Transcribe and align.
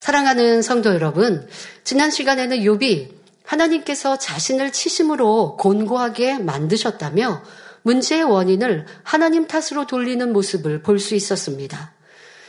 사랑하는 0.00 0.62
성도 0.62 0.94
여러분, 0.94 1.46
지난 1.84 2.10
시간에는 2.10 2.60
욥이 2.60 3.10
하나님께서 3.44 4.16
자신을 4.16 4.72
치심으로 4.72 5.58
곤고하게 5.58 6.38
만드셨다며 6.38 7.42
문제의 7.82 8.24
원인을 8.24 8.86
하나님 9.02 9.46
탓으로 9.46 9.86
돌리는 9.86 10.32
모습을 10.32 10.80
볼 10.82 10.98
수 10.98 11.14
있었습니다. 11.14 11.92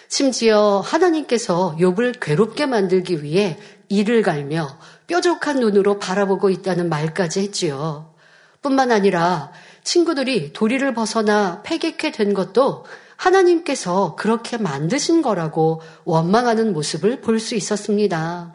심지어 0.08 0.82
하나님께서 0.86 1.76
욥을 1.78 2.22
괴롭게 2.22 2.68
만들기 2.68 3.22
위해 3.22 3.60
이를 3.90 4.22
갈며 4.22 4.78
뾰족한 5.08 5.60
눈으로 5.60 6.00
바라보고 6.00 6.50
있다는 6.50 6.88
말까지 6.88 7.42
했지요. 7.42 8.14
뿐만 8.62 8.92
아니라 8.94 9.52
친구들이 9.84 10.54
도리를 10.54 10.94
벗어나 10.94 11.62
패객해 11.64 12.14
된 12.14 12.34
것도 12.34 12.86
하나님께서 13.22 14.16
그렇게 14.16 14.58
만드신 14.58 15.22
거라고 15.22 15.82
원망하는 16.06 16.74
모습을 16.74 17.22
볼 17.22 17.40
수 17.40 17.56
있었습니다. 17.56 18.54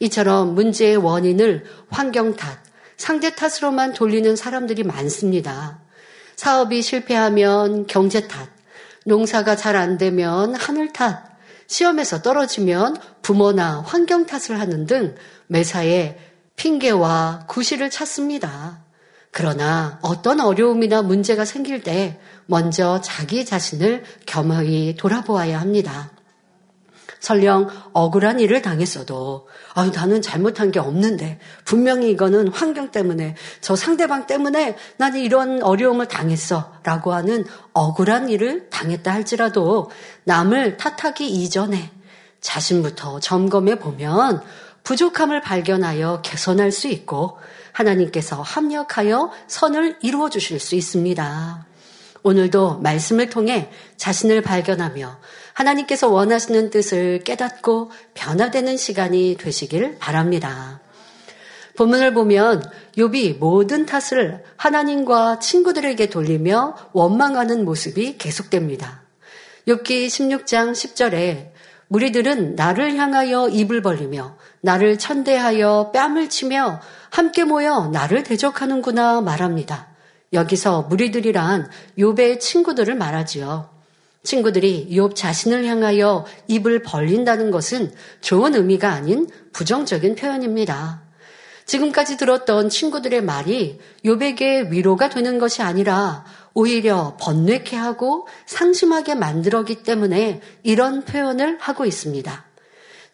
이처럼 0.00 0.54
문제의 0.54 0.96
원인을 0.96 1.64
환경 1.90 2.34
탓, 2.34 2.58
상대 2.96 3.34
탓으로만 3.34 3.92
돌리는 3.92 4.34
사람들이 4.34 4.82
많습니다. 4.82 5.80
사업이 6.36 6.80
실패하면 6.82 7.86
경제 7.86 8.26
탓, 8.28 8.48
농사가 9.04 9.56
잘 9.56 9.76
안 9.76 9.98
되면 9.98 10.54
하늘 10.54 10.92
탓, 10.92 11.24
시험에서 11.66 12.22
떨어지면 12.22 12.96
부모나 13.22 13.82
환경 13.86 14.26
탓을 14.26 14.58
하는 14.58 14.86
등 14.86 15.14
매사에 15.48 16.18
핑계와 16.56 17.44
구실을 17.48 17.90
찾습니다. 17.90 18.82
그러나 19.30 19.98
어떤 20.02 20.40
어려움이나 20.40 21.02
문제가 21.02 21.44
생길 21.44 21.82
때 21.82 22.20
먼저 22.52 23.00
자기 23.00 23.46
자신을 23.46 24.04
겸허히 24.26 24.94
돌아보아야 24.98 25.58
합니다. 25.58 26.10
설령 27.18 27.70
억울한 27.94 28.40
일을 28.40 28.60
당했어도 28.60 29.48
아, 29.72 29.86
나는 29.86 30.20
잘못한 30.20 30.70
게 30.70 30.78
없는데 30.78 31.38
분명히 31.64 32.10
이거는 32.10 32.48
환경 32.48 32.90
때문에 32.90 33.36
저 33.62 33.74
상대방 33.74 34.26
때문에 34.26 34.76
나는 34.98 35.20
이런 35.20 35.62
어려움을 35.62 36.08
당했어 36.08 36.74
라고 36.82 37.14
하는 37.14 37.46
억울한 37.72 38.28
일을 38.28 38.68
당했다 38.68 39.10
할지라도 39.10 39.90
남을 40.24 40.76
탓하기 40.76 41.26
이전에 41.26 41.90
자신부터 42.42 43.20
점검해 43.20 43.78
보면 43.78 44.42
부족함을 44.84 45.40
발견하여 45.40 46.20
개선할 46.20 46.70
수 46.70 46.88
있고 46.88 47.38
하나님께서 47.72 48.42
합력하여 48.42 49.30
선을 49.46 49.96
이루어 50.02 50.28
주실 50.28 50.60
수 50.60 50.74
있습니다. 50.74 51.71
오늘도 52.22 52.78
말씀을 52.78 53.30
통해 53.30 53.70
자신을 53.96 54.42
발견하며 54.42 55.18
하나님께서 55.54 56.08
원하시는 56.08 56.70
뜻을 56.70 57.20
깨닫고 57.24 57.90
변화되는 58.14 58.76
시간이 58.76 59.36
되시길 59.38 59.98
바랍니다. 59.98 60.80
본문을 61.76 62.14
보면 62.14 62.62
욥이 62.96 63.38
모든 63.38 63.86
탓을 63.86 64.44
하나님과 64.56 65.38
친구들에게 65.38 66.06
돌리며 66.10 66.76
원망하는 66.92 67.64
모습이 67.64 68.18
계속됩니다. 68.18 69.02
욥기 69.66 70.06
16장 70.06 70.72
10절에 70.72 71.52
무리들은 71.88 72.56
나를 72.56 72.96
향하여 72.96 73.48
입을 73.48 73.82
벌리며 73.82 74.36
나를 74.60 74.98
천대하여 74.98 75.90
뺨을 75.92 76.28
치며 76.28 76.80
함께 77.10 77.44
모여 77.44 77.88
나를 77.92 78.22
대적하는구나 78.22 79.20
말합니다. 79.20 79.91
여기서 80.32 80.82
무리들이란 80.82 81.70
욥의 81.98 82.40
친구들을 82.40 82.94
말하지요. 82.94 83.70
친구들이 84.24 84.88
욥 84.92 85.14
자신을 85.14 85.66
향하여 85.66 86.24
입을 86.46 86.82
벌린다는 86.82 87.50
것은 87.50 87.92
좋은 88.20 88.54
의미가 88.54 88.90
아닌 88.90 89.28
부정적인 89.52 90.14
표현입니다. 90.14 91.02
지금까지 91.66 92.16
들었던 92.16 92.68
친구들의 92.68 93.22
말이 93.22 93.80
욥에게 94.04 94.70
위로가 94.70 95.08
되는 95.08 95.38
것이 95.38 95.62
아니라 95.62 96.24
오히려 96.54 97.16
번뇌케 97.20 97.76
하고 97.76 98.26
상심하게 98.46 99.14
만들었기 99.14 99.82
때문에 99.82 100.40
이런 100.62 101.04
표현을 101.04 101.58
하고 101.60 101.84
있습니다. 101.84 102.44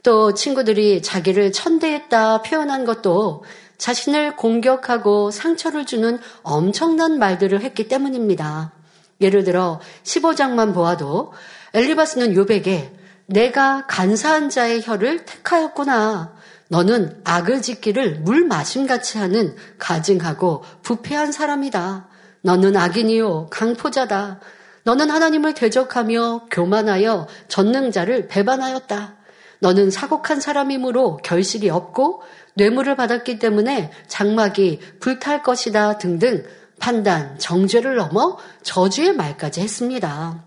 또 0.03 0.35
친구들이 0.35 1.03
자기를 1.03 1.53
천대했다 1.53 2.43
표현한 2.43 2.85
것도 2.85 3.45
자신을 3.79 4.37
공격하고 4.37 5.31
상처를 5.31 5.87
주는 5.87 6.19
엄청난 6.43 7.19
말들을 7.19 7.61
했기 7.63 7.89
때문입니다. 7.89 8.73
예를 9.21 9.45
들어 9.45 9.81
15장만 10.05 10.75
보아도 10.75 11.33
엘리바스는 11.75 12.35
요백에 12.35 12.93
내가 13.27 13.87
간사한 13.87 14.51
자의 14.51 14.83
혀를 14.83 15.25
택하였구나. 15.25 16.35
너는 16.69 17.21
악을 17.25 17.63
짓기를 17.63 18.21
물 18.21 18.45
마심같이 18.45 19.19
하는 19.19 19.57
가증하고 19.79 20.65
부패한 20.83 21.33
사람이다. 21.33 22.09
너는 22.43 22.77
악인이요 22.77 23.49
강포자다. 23.51 24.41
너는 24.85 25.11
하나님을 25.11 25.55
대적하며 25.55 26.47
교만하여 26.51 27.27
전능자를 27.49 28.29
배반하였다. 28.29 29.17
너는 29.61 29.91
사곡한 29.91 30.41
사람이므로 30.41 31.19
결실이 31.19 31.69
없고 31.69 32.23
뇌물을 32.59 32.97
받았기 32.97 33.39
때문에 33.39 33.91
장막이 34.09 34.81
불탈 35.01 35.43
것이다 35.43 35.97
등등 35.99 36.45
판단, 36.79 37.39
정죄를 37.39 37.97
넘어 37.97 38.37
저주의 38.63 39.13
말까지 39.13 39.61
했습니다. 39.61 40.45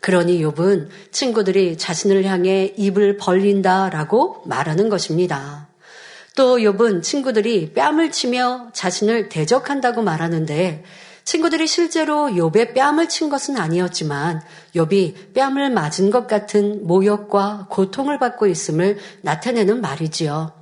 그러니 0.00 0.42
욥은 0.42 0.88
친구들이 1.10 1.78
자신을 1.78 2.24
향해 2.24 2.72
입을 2.76 3.16
벌린다라고 3.16 4.42
말하는 4.46 4.88
것입니다. 4.88 5.68
또 6.36 6.58
욥은 6.58 7.02
친구들이 7.02 7.72
뺨을 7.72 8.10
치며 8.10 8.68
자신을 8.72 9.28
대적한다고 9.28 10.02
말하는데 10.02 10.84
친구들이 11.24 11.66
실제로 11.66 12.28
욥의 12.28 12.74
뺨을 12.74 13.08
친 13.08 13.28
것은 13.28 13.56
아니었지만 13.56 14.42
욥이 14.74 15.34
뺨을 15.34 15.70
맞은 15.70 16.10
것 16.10 16.26
같은 16.26 16.86
모욕과 16.86 17.68
고통을 17.70 18.18
받고 18.18 18.46
있음을 18.46 18.98
나타내는 19.22 19.80
말이지요. 19.80 20.61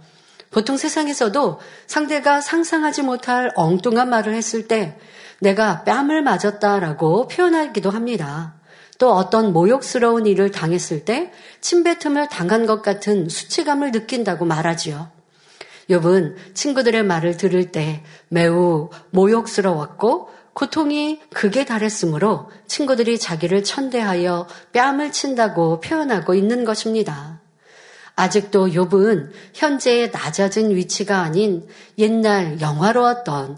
보통 0.51 0.77
세상에서도 0.77 1.61
상대가 1.87 2.41
상상하지 2.41 3.03
못할 3.03 3.53
엉뚱한 3.55 4.11
말을 4.11 4.35
했을 4.35 4.67
때 4.67 4.99
내가 5.41 5.85
뺨을 5.85 6.23
맞았다라고 6.23 7.29
표현하기도 7.29 7.91
합니다. 7.91 8.55
또 8.99 9.13
어떤 9.13 9.53
모욕스러운 9.53 10.27
일을 10.27 10.51
당했을 10.51 11.05
때 11.05 11.33
침뱉음을 11.63 12.29
당한 12.29 12.67
것 12.67 12.83
같은 12.83 13.29
수치감을 13.29 13.93
느낀다고 13.93 14.45
말하지요. 14.45 15.11
욥은 15.89 16.55
친구들의 16.55 17.03
말을 17.05 17.37
들을 17.37 17.73
때 17.73 18.03
매우 18.29 18.91
모욕스러웠고 19.11 20.29
고통이 20.53 21.21
극에 21.33 21.65
달했으므로 21.65 22.51
친구들이 22.67 23.19
자기를 23.19 23.65
천대하여 23.65 24.47
뺨을 24.73 25.13
친다고 25.13 25.81
표현하고 25.81 26.35
있는 26.35 26.65
것입니다. 26.65 27.40
아직도 28.21 28.69
욥은 28.69 29.31
현재의 29.55 30.11
낮아진 30.11 30.77
위치가 30.77 31.21
아닌 31.21 31.67
옛날 31.97 32.61
영화로웠던 32.61 33.57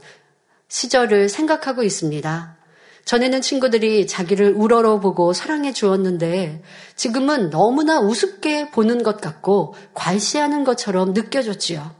시절을 0.68 1.28
생각하고 1.28 1.82
있습니다. 1.82 2.56
전에는 3.04 3.40
친구들이 3.40 4.06
자기를 4.06 4.52
우러러 4.54 5.00
보고 5.00 5.32
사랑해 5.32 5.72
주었는데 5.72 6.62
지금은 6.94 7.50
너무나 7.50 7.98
우습게 7.98 8.70
보는 8.70 9.02
것 9.02 9.20
같고 9.20 9.74
괄시하는 9.94 10.62
것처럼 10.62 11.12
느껴졌지요. 11.12 11.96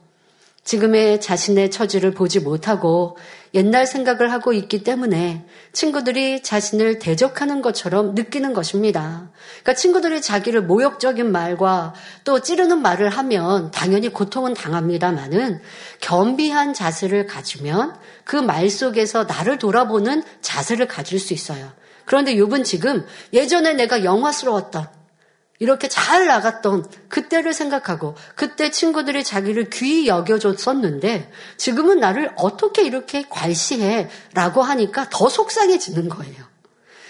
지금의 0.62 1.20
자신의 1.20 1.72
처지를 1.72 2.12
보지 2.12 2.38
못하고 2.38 3.16
옛날 3.54 3.86
생각을 3.86 4.32
하고 4.32 4.52
있기 4.52 4.82
때문에 4.82 5.44
친구들이 5.72 6.42
자신을 6.42 6.98
대적하는 6.98 7.62
것처럼 7.62 8.14
느끼는 8.14 8.54
것입니다. 8.54 9.30
그러니까 9.62 9.74
친구들이 9.74 10.22
자기를 10.22 10.62
모욕적인 10.62 11.30
말과 11.30 11.94
또 12.24 12.40
찌르는 12.40 12.80
말을 12.80 13.08
하면 13.10 13.70
당연히 13.70 14.08
고통은 14.08 14.54
당합니다만은 14.54 15.60
겸비한 16.00 16.74
자세를 16.74 17.26
가지면 17.26 17.96
그 18.24 18.36
말 18.42 18.68
속에서 18.70 19.24
나를 19.24 19.58
돌아보는 19.58 20.22
자세를 20.40 20.86
가질 20.86 21.18
수 21.18 21.32
있어요. 21.32 21.72
그런데 22.04 22.34
욥은 22.34 22.64
지금 22.64 23.06
예전에 23.32 23.74
내가 23.74 24.04
영화스러웠던 24.04 25.01
이렇게 25.62 25.86
잘 25.86 26.26
나갔던 26.26 26.86
그때를 27.08 27.52
생각하고 27.52 28.16
그때 28.34 28.72
친구들이 28.72 29.22
자기를 29.22 29.70
귀히 29.70 30.08
여겨줬었는데 30.08 31.30
지금은 31.56 32.00
나를 32.00 32.32
어떻게 32.34 32.82
이렇게 32.82 33.22
괄시해 33.28 34.10
라고 34.34 34.62
하니까 34.62 35.08
더 35.08 35.28
속상해지는 35.28 36.08
거예요. 36.08 36.34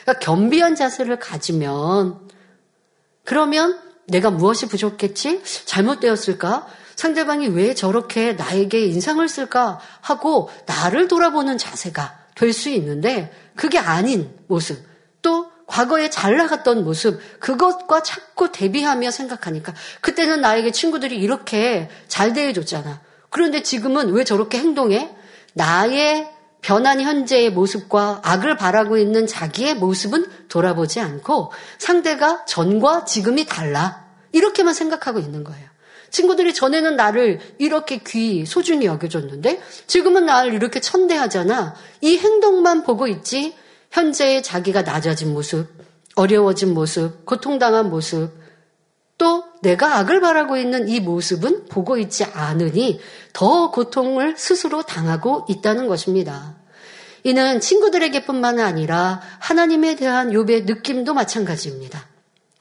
그러니까 0.03 0.23
겸비한 0.23 0.75
자세를 0.75 1.19
가지면 1.19 2.29
그러면 3.25 3.81
내가 4.07 4.31
무엇이 4.31 4.67
부족했지? 4.67 5.41
잘못되었을까? 5.65 6.67
상대방이 6.95 7.49
왜 7.49 7.73
저렇게 7.75 8.35
나에게 8.35 8.85
인상을 8.85 9.27
쓸까? 9.27 9.81
하고 10.03 10.51
나를 10.67 11.09
돌아보는 11.09 11.57
자세가 11.57 12.19
될 12.35 12.53
수 12.53 12.69
있는데 12.69 13.33
그게 13.57 13.79
아닌 13.79 14.31
모습. 14.47 14.87
또 15.23 15.52
과거에 15.73 16.11
잘 16.11 16.37
나갔던 16.37 16.85
모습, 16.85 17.19
그것과 17.41 18.03
자꾸 18.03 18.53
대비하며 18.53 19.11
생각하니까 19.11 19.73
그때는 20.03 20.43
나에게 20.43 20.71
친구들이 20.71 21.17
이렇게 21.17 21.89
잘 22.09 22.35
대해줬잖아. 22.35 23.01
그런데 23.31 23.63
지금은 23.63 24.11
왜 24.11 24.23
저렇게 24.23 24.59
행동해? 24.59 25.11
나의 25.55 26.29
변한 26.61 27.01
현재의 27.01 27.51
모습과 27.51 28.21
악을 28.23 28.59
바라고 28.59 28.99
있는 28.99 29.27
자기의 29.27 29.77
모습은 29.77 30.27
돌아보지 30.51 31.01
않고 31.01 31.53
상대가 31.79 32.45
전과 32.45 33.07
지금이 33.07 33.47
달라. 33.47 34.05
이렇게만 34.33 34.75
생각하고 34.75 35.21
있는 35.21 35.43
거예요. 35.43 35.67
친구들이 36.11 36.53
전에는 36.53 36.97
나를 36.97 37.41
이렇게 37.57 37.97
귀, 38.07 38.45
소중히 38.45 38.85
여겨줬는데 38.85 39.63
지금은 39.87 40.27
나를 40.27 40.53
이렇게 40.53 40.81
천대하잖아. 40.81 41.75
이 42.03 42.19
행동만 42.19 42.83
보고 42.83 43.07
있지 43.07 43.55
현재의 43.93 44.43
자기가 44.43 44.83
낮아진 44.83 45.33
모습, 45.33 45.69
어려워진 46.17 46.75
모습, 46.75 47.25
고통당한 47.25 47.91
모습, 47.91 48.31
또 49.19 49.45
내가 49.63 49.99
악을 49.99 50.21
바라고 50.21 50.57
있는 50.57 50.89
이 50.89 50.99
모습은 50.99 51.67
보고 51.67 51.97
있지 51.99 52.25
않으니 52.25 52.99
더 53.33 53.71
고통을 53.71 54.35
스스로 54.37 54.83
당하고 54.83 55.47
있다는 55.49 55.87
것입니다. 55.87 56.57
이는 57.23 57.61
친구들에게뿐만 57.61 58.59
아니라 58.59 59.21
하나님에 59.39 59.95
대한 59.95 60.31
욥의 60.31 60.65
느낌도 60.65 61.15
마찬가지입니다. 61.15 62.09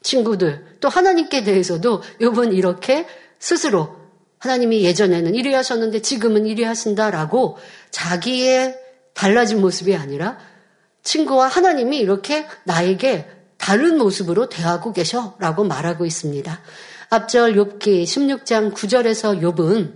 친구들 0.02 0.76
또 0.80 0.88
하나님께 0.88 1.42
대해서도 1.42 2.02
욥은 2.20 2.54
이렇게 2.54 3.06
스스로 3.40 3.96
하나님이 4.38 4.84
예전에는 4.84 5.34
이리 5.34 5.52
하셨는데 5.54 6.02
지금은 6.02 6.46
이리 6.46 6.62
하신다라고 6.62 7.58
자기의 7.90 8.76
달라진 9.14 9.60
모습이 9.60 9.96
아니라 9.96 10.38
친구와 11.02 11.48
하나님이 11.48 11.98
이렇게 11.98 12.46
나에게 12.64 13.28
다른 13.58 13.98
모습으로 13.98 14.48
대하고 14.48 14.92
계셔라고 14.92 15.64
말하고 15.64 16.04
있습니다. 16.04 16.60
앞절 17.10 17.54
욥기 17.54 18.04
16장 18.04 18.74
9절에서 18.74 19.40
욥은 19.40 19.92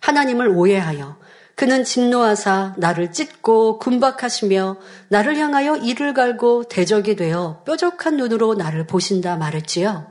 하나님을 0.00 0.48
오해하여 0.48 1.16
그는 1.56 1.84
진노하사 1.84 2.74
나를 2.78 3.12
찢고 3.12 3.78
군박하시며 3.78 4.76
나를 5.08 5.36
향하여 5.36 5.76
이를 5.76 6.12
갈고 6.14 6.64
대적이 6.64 7.16
되어 7.16 7.62
뾰족한 7.64 8.16
눈으로 8.16 8.54
나를 8.54 8.86
보신다 8.86 9.36
말했지요. 9.36 10.06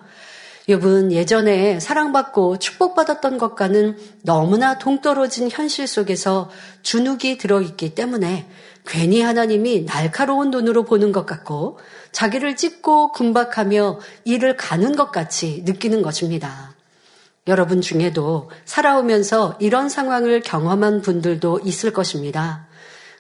욥은 0.70 1.12
예전에 1.12 1.82
사랑받고 1.82 2.60
축복받았던 2.60 3.38
것과는 3.38 3.98
너무나 4.24 4.78
동떨어진 4.78 5.50
현실 5.52 5.88
속에서 5.88 6.50
주눅이 6.84 7.38
들어있기 7.38 7.96
때문에 7.96 8.48
괜히 8.86 9.22
하나님이 9.22 9.86
날카로운 9.86 10.52
눈으로 10.52 10.84
보는 10.84 11.12
것 11.12 11.26
같고 11.26 11.80
자기를 12.12 12.56
찢고 12.56 13.12
군박하며 13.12 14.00
이를 14.26 14.58
가는 14.58 14.96
것 14.96 15.12
같이 15.12 15.64
느끼는 15.66 16.02
것입니다. 16.02 16.74
여러분 17.48 17.82
중에도 17.82 18.50
살아오면서 18.66 19.58
이런 19.60 19.90
상황을 19.90 20.42
경험한 20.42 21.02
분들도 21.02 21.62
있을 21.64 21.92
것입니다. 21.92 22.68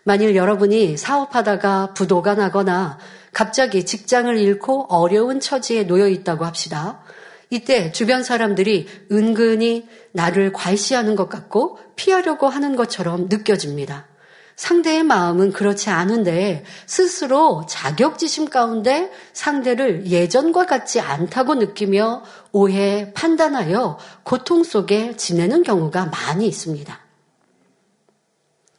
만일 0.04 0.36
여러분이 0.36 0.98
사업하다가 0.98 1.94
부도가 1.94 2.36
나거나 2.36 2.98
갑자기 3.31 3.86
직장을 3.86 4.38
잃고 4.38 4.88
어려운 4.89 5.39
처지에 5.39 5.88
놓여 5.88 6.07
있다고 6.07 6.45
합시다. 6.45 7.01
이때 7.50 7.92
주변 7.92 8.24
사람들이 8.24 8.88
은근히 9.12 9.88
나를 10.12 10.51
괄시하는 10.54 11.15
것 11.15 11.30
같고 11.30 11.77
피하려고 11.95 12.48
하는 12.48 12.75
것처럼 12.75 13.27
느껴집니다. 13.30 14.07
상대의 14.56 15.04
마음은 15.04 15.52
그렇지 15.52 15.90
않은데 15.90 16.64
스스로 16.86 17.66
자격지심 17.68 18.50
가운데 18.50 19.12
상대를 19.34 20.08
예전과 20.08 20.66
같지 20.66 21.00
않다고 21.00 21.56
느끼며 21.56 22.24
오해, 22.52 23.12
판단하여 23.14 23.98
고통 24.24 24.64
속에 24.64 25.16
지내는 25.16 25.64
경우가 25.64 26.06
많이 26.06 26.48
있습니다. 26.48 27.00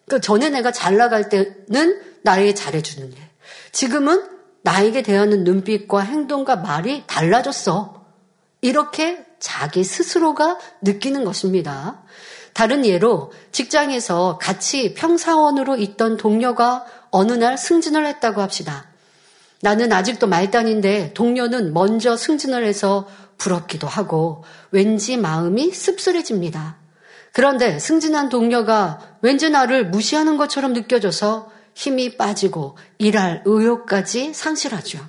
그 0.08 0.20
전에 0.20 0.50
내가 0.50 0.70
잘 0.70 0.96
나갈 0.96 1.28
때는 1.28 2.00
나에게 2.22 2.54
잘해주는데 2.54 3.30
지금은 3.72 4.28
나에게 4.62 5.02
대하는 5.02 5.44
눈빛과 5.44 6.00
행동과 6.00 6.56
말이 6.56 7.04
달라졌어. 7.06 8.04
이렇게 8.60 9.26
자기 9.38 9.84
스스로가 9.84 10.58
느끼는 10.80 11.24
것입니다. 11.24 12.03
다른 12.54 12.86
예로 12.86 13.32
직장에서 13.52 14.38
같이 14.40 14.94
평사원으로 14.94 15.76
있던 15.76 16.16
동료가 16.16 16.86
어느 17.10 17.32
날 17.32 17.58
승진을 17.58 18.06
했다고 18.06 18.40
합시다. 18.40 18.86
나는 19.60 19.92
아직도 19.92 20.26
말단인데 20.28 21.12
동료는 21.14 21.74
먼저 21.74 22.16
승진을 22.16 22.64
해서 22.64 23.08
부럽기도 23.38 23.86
하고 23.88 24.44
왠지 24.70 25.16
마음이 25.16 25.72
씁쓸해집니다. 25.72 26.76
그런데 27.32 27.80
승진한 27.80 28.28
동료가 28.28 29.00
왠지 29.20 29.50
나를 29.50 29.90
무시하는 29.90 30.36
것처럼 30.36 30.72
느껴져서 30.72 31.50
힘이 31.74 32.16
빠지고 32.16 32.78
일할 32.98 33.42
의욕까지 33.44 34.32
상실하죠. 34.32 35.00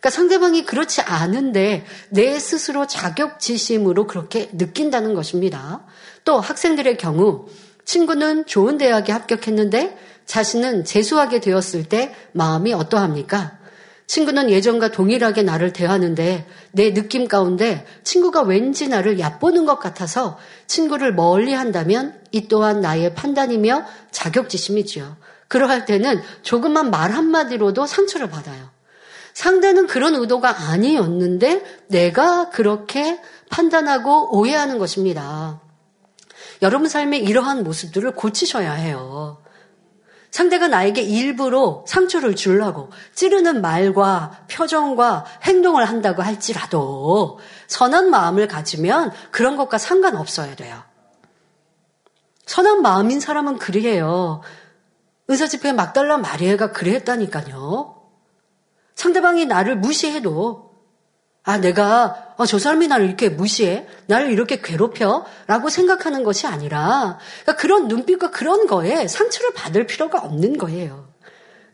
그러니까 0.00 0.10
상대방이 0.10 0.66
그렇지 0.66 1.00
않은데 1.00 1.86
내 2.10 2.38
스스로 2.38 2.86
자격지심으로 2.86 4.06
그렇게 4.06 4.50
느낀다는 4.52 5.14
것입니다. 5.14 5.86
또 6.24 6.40
학생들의 6.40 6.96
경우 6.96 7.46
친구는 7.84 8.46
좋은 8.46 8.78
대학에 8.78 9.12
합격했는데 9.12 9.96
자신은 10.26 10.84
재수하게 10.84 11.40
되었을 11.40 11.84
때 11.84 12.14
마음이 12.32 12.72
어떠합니까? 12.72 13.58
친구는 14.06 14.50
예전과 14.50 14.90
동일하게 14.90 15.42
나를 15.42 15.72
대하는데 15.72 16.46
내 16.72 16.94
느낌 16.94 17.26
가운데 17.26 17.86
친구가 18.04 18.42
왠지 18.42 18.88
나를 18.88 19.18
얕보는 19.18 19.64
것 19.64 19.78
같아서 19.78 20.38
친구를 20.66 21.14
멀리 21.14 21.52
한다면 21.54 22.18
이 22.30 22.48
또한 22.48 22.80
나의 22.80 23.14
판단이며 23.14 23.84
자격지심이지요. 24.10 25.16
그러할 25.48 25.84
때는 25.84 26.20
조금만 26.42 26.90
말 26.90 27.12
한마디로도 27.12 27.86
상처를 27.86 28.28
받아요. 28.28 28.70
상대는 29.32 29.86
그런 29.86 30.14
의도가 30.14 30.68
아니었는데 30.70 31.64
내가 31.88 32.50
그렇게 32.50 33.20
판단하고 33.50 34.36
오해하는 34.38 34.78
것입니다. 34.78 35.63
여러분 36.62 36.88
삶의 36.88 37.24
이러한 37.24 37.64
모습들을 37.64 38.12
고치셔야 38.12 38.72
해요. 38.72 39.42
상대가 40.30 40.66
나에게 40.66 41.00
일부러 41.00 41.84
상처를 41.86 42.34
주려고 42.34 42.90
찌르는 43.14 43.60
말과 43.60 44.46
표정과 44.50 45.26
행동을 45.44 45.84
한다고 45.84 46.22
할지라도 46.22 47.38
선한 47.68 48.10
마음을 48.10 48.48
가지면 48.48 49.12
그런 49.30 49.56
것과 49.56 49.78
상관없어야 49.78 50.56
돼요. 50.56 50.82
선한 52.46 52.82
마음인 52.82 53.20
사람은 53.20 53.58
그리해요. 53.58 54.40
의사 55.28 55.46
집회 55.46 55.72
막달라 55.72 56.18
마리아가 56.18 56.72
그랬다니까요. 56.72 58.02
상대방이 58.96 59.46
나를 59.46 59.76
무시해도 59.76 60.74
아, 61.44 61.58
내가, 61.58 62.23
아, 62.36 62.46
저 62.46 62.58
사람이 62.58 62.88
나를 62.88 63.06
이렇게 63.06 63.28
무시해? 63.28 63.86
나를 64.06 64.30
이렇게 64.30 64.60
괴롭혀? 64.60 65.24
라고 65.46 65.68
생각하는 65.68 66.24
것이 66.24 66.46
아니라, 66.46 67.18
그러니까 67.42 67.56
그런 67.56 67.88
눈빛과 67.88 68.30
그런 68.30 68.66
거에 68.66 69.06
상처를 69.06 69.54
받을 69.54 69.86
필요가 69.86 70.18
없는 70.20 70.58
거예요. 70.58 71.08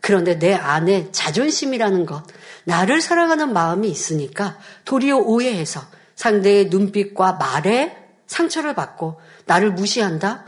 그런데 0.01 0.37
내 0.37 0.53
안에 0.53 1.11
자존심이라는 1.11 2.05
것, 2.05 2.23
나를 2.65 3.01
사랑하는 3.01 3.53
마음이 3.53 3.89
있으니까 3.89 4.57
도리어 4.85 5.17
오해해서 5.17 5.81
상대의 6.15 6.69
눈빛과 6.69 7.33
말에 7.33 7.97
상처를 8.27 8.75
받고 8.75 9.19
나를 9.45 9.71
무시한다? 9.71 10.45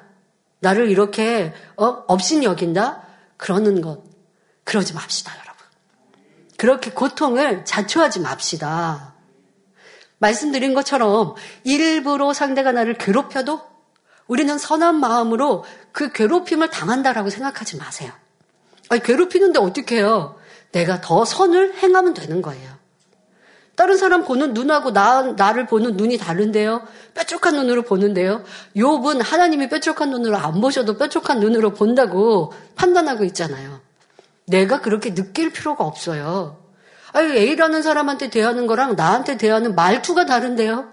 나를 0.60 0.90
이렇게, 0.90 1.54
어, 1.76 2.04
업신 2.08 2.44
여긴다? 2.44 3.04
그러는 3.38 3.82
것, 3.82 4.04
그러지 4.64 4.94
맙시다, 4.94 5.34
여러분. 5.34 5.66
그렇게 6.58 6.92
고통을 6.92 7.66
자초하지 7.66 8.22
맙시다. 8.22 9.13
말씀드린 10.18 10.74
것처럼 10.74 11.36
일부러 11.64 12.34
상대가 12.34 12.72
나를 12.72 12.96
괴롭혀도 12.96 13.62
우리는 14.28 14.58
선한 14.58 14.96
마음으로 15.00 15.66
그 15.92 16.12
괴롭힘을 16.12 16.70
당한다라고 16.70 17.30
생각하지 17.30 17.78
마세요. 17.78 18.12
아니, 18.90 19.02
괴롭히는데 19.02 19.60
어떻게 19.60 19.98
해요? 19.98 20.36
내가 20.72 21.02
더 21.02 21.26
선을 21.26 21.76
행하면 21.76 22.14
되는 22.14 22.42
거예요. 22.42 22.74
다른 23.76 23.98
사람 23.98 24.24
보는 24.24 24.54
눈하고 24.54 24.92
나, 24.94 25.24
나를 25.24 25.66
보는 25.66 25.98
눈이 25.98 26.18
다른데요. 26.18 26.84
뾰족한 27.16 27.56
눈으로 27.56 27.82
보는데요. 27.82 28.44
욥은 28.76 29.24
하나님이 29.24 29.68
뾰족한 29.68 30.12
눈으로 30.12 30.38
안 30.38 30.62
보셔도 30.62 30.98
뾰족한 30.98 31.40
눈으로 31.40 31.74
본다고 31.74 32.54
판단하고 32.76 33.24
있잖아요. 33.26 33.82
내가 34.46 34.82
그렇게 34.82 35.14
느낄 35.14 35.52
필요가 35.52 35.86
없어요. 35.86 36.63
아니, 37.14 37.32
A라는 37.38 37.82
사람한테 37.84 38.30
대하는 38.30 38.68
거랑 38.68 38.96
나한테 38.96 39.38
대하는 39.38 39.76
말투가 39.76 40.26
다른데요? 40.26 40.92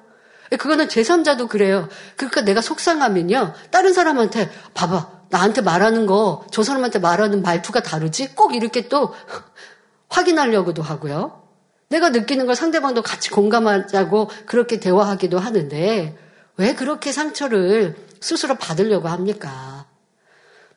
그거는 0.59 0.89
제3자도 0.89 1.49
그래요. 1.49 1.89
그러니까 2.17 2.43
내가 2.43 2.61
속상하면요. 2.61 3.55
다른 3.71 3.93
사람한테, 3.93 4.51
봐봐. 4.75 5.21
나한테 5.31 5.63
말하는 5.63 6.07
거, 6.07 6.45
저 6.51 6.63
사람한테 6.63 6.99
말하는 6.99 7.43
말투가 7.43 7.83
다르지? 7.83 8.35
꼭 8.35 8.55
이렇게 8.55 8.89
또, 8.89 9.15
확인하려고도 10.11 10.83
하고요. 10.83 11.41
내가 11.89 12.11
느끼는 12.11 12.47
걸 12.47 12.55
상대방도 12.55 13.03
같이 13.03 13.31
공감하자고 13.31 14.31
그렇게 14.47 14.79
대화하기도 14.79 15.39
하는데 15.39 16.17
왜 16.57 16.75
그렇게 16.75 17.13
상처를 17.13 17.97
스스로 18.21 18.57
받으려고 18.57 19.09
합니까? 19.09 19.87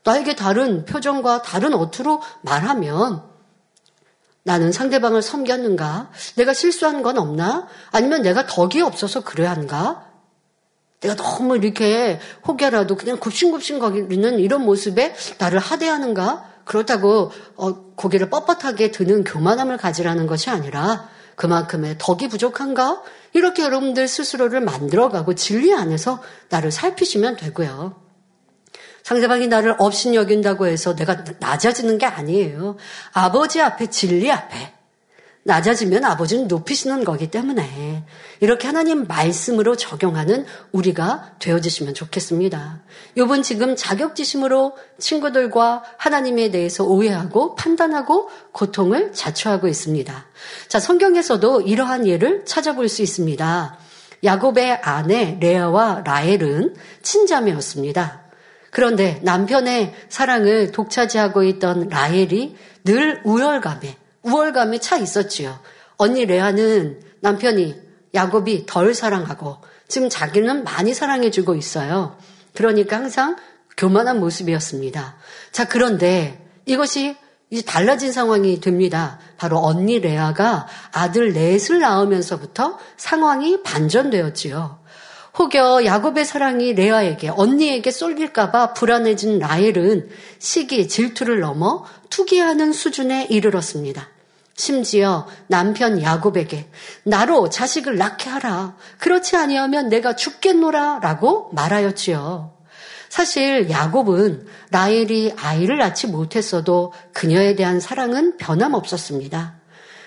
나에게 0.03 0.35
다른 0.35 0.85
표정과 0.85 1.41
다른 1.41 1.73
어투로 1.73 2.21
말하면 2.41 3.32
나는 4.43 4.71
상대방을 4.71 5.21
섬겼는가? 5.21 6.11
내가 6.35 6.53
실수한 6.53 7.01
건 7.01 7.17
없나? 7.17 7.67
아니면 7.91 8.21
내가 8.21 8.45
덕이 8.45 8.81
없어서 8.81 9.23
그래야 9.23 9.51
한가? 9.51 10.11
내가 10.99 11.15
너무 11.15 11.57
이렇게 11.57 12.19
혹여라도 12.45 12.95
그냥 12.95 13.19
굽신굽신 13.19 13.79
거리는 13.79 14.39
이런 14.39 14.63
모습에 14.63 15.15
나를 15.37 15.59
하대하는가? 15.59 16.51
그렇다고 16.65 17.31
어, 17.55 17.73
고개를 17.95 18.29
뻣뻣하게 18.29 18.93
드는 18.93 19.23
교만함을 19.23 19.77
가지라는 19.77 20.27
것이 20.27 20.49
아니라 20.49 21.09
그만큼의 21.35 21.95
덕이 21.97 22.27
부족한가? 22.29 23.01
이렇게 23.33 23.63
여러분들 23.63 24.07
스스로를 24.07 24.61
만들어가고 24.61 25.35
진리 25.35 25.73
안에서 25.73 26.21
나를 26.49 26.71
살피시면 26.71 27.37
되고요. 27.37 28.02
상대방이 29.03 29.47
나를 29.47 29.75
업신 29.77 30.15
여긴다고 30.15 30.65
해서 30.65 30.95
내가 30.95 31.23
낮아지는 31.39 31.97
게 31.97 32.05
아니에요. 32.05 32.77
아버지 33.11 33.61
앞에 33.61 33.87
진리 33.87 34.31
앞에 34.31 34.73
낮아지면 35.45 36.05
아버지는 36.05 36.47
높이시는 36.47 37.03
거기 37.03 37.29
때문에 37.29 38.05
이렇게 38.39 38.67
하나님 38.67 39.07
말씀으로 39.07 39.75
적용하는 39.75 40.45
우리가 40.71 41.33
되어주시면 41.39 41.93
좋겠습니다. 41.93 42.81
요번 43.17 43.43
지금 43.43 43.75
자격지심으로 43.75 44.77
친구들과 44.99 45.83
하나님에 45.97 46.49
대해서 46.51 46.85
오해하고 46.85 47.55
판단하고 47.55 48.29
고통을 48.53 49.11
자초하고 49.11 49.67
있습니다. 49.67 50.25
자, 50.69 50.79
성경에서도 50.79 51.61
이러한 51.61 52.07
예를 52.07 52.45
찾아볼 52.45 52.87
수 52.87 53.01
있습니다. 53.01 53.77
야곱의 54.23 54.79
아내 54.81 55.37
레아와 55.41 56.03
라헬은 56.05 56.75
친자매였습니다. 57.01 58.22
그런데 58.73 59.19
남편의 59.21 59.93
사랑을 60.09 60.71
독차지하고 60.71 61.43
있던 61.43 61.89
라헬이 61.89 62.55
늘 62.83 63.21
우열감에 63.23 63.97
우월감에 64.23 64.79
차 64.79 64.97
있었지요. 64.97 65.59
언니 65.97 66.25
레아는 66.25 67.01
남편이 67.21 67.75
야곱이 68.15 68.65
덜 68.65 68.93
사랑하고 68.93 69.57
지금 69.87 70.09
자기는 70.09 70.63
많이 70.63 70.93
사랑해주고 70.93 71.55
있어요. 71.55 72.17
그러니까 72.53 72.97
항상 72.97 73.35
교만한 73.77 74.19
모습이었습니다. 74.19 75.17
자, 75.51 75.67
그런데 75.67 76.43
이것이 76.65 77.15
이제 77.51 77.61
달라진 77.61 78.11
상황이 78.11 78.59
됩니다. 78.59 79.19
바로 79.37 79.59
언니 79.59 79.99
레아가 79.99 80.67
아들 80.91 81.33
넷을 81.33 81.79
낳으면서부터 81.79 82.79
상황이 82.97 83.61
반전되었지요. 83.61 84.82
혹여 85.37 85.83
야곱의 85.85 86.25
사랑이 86.25 86.73
레아에게 86.73 87.29
언니에게 87.29 87.89
쏠릴까봐 87.89 88.73
불안해진 88.73 89.39
라헬은 89.39 90.09
시기 90.37 90.87
질투를 90.87 91.39
넘어 91.39 91.85
투기하는 92.09 92.71
수준에 92.71 93.25
이르렀습니다. 93.29 94.09
심지어 94.55 95.27
남편 95.47 95.99
야곱에게 95.99 96.69
나로 97.03 97.49
자식을 97.49 97.97
낳게 97.97 98.29
하라. 98.29 98.75
그렇지 98.99 99.35
아니하면 99.35 99.89
내가 99.89 100.15
죽겠노라 100.15 100.99
라고 101.01 101.49
말하였지요. 101.53 102.53
사실 103.09 103.71
야곱은 103.71 104.45
라헬이 104.69 105.33
아이를 105.37 105.77
낳지 105.77 106.07
못했어도 106.07 106.93
그녀에 107.11 107.55
대한 107.55 107.79
사랑은 107.79 108.37
변함없었습니다. 108.37 109.55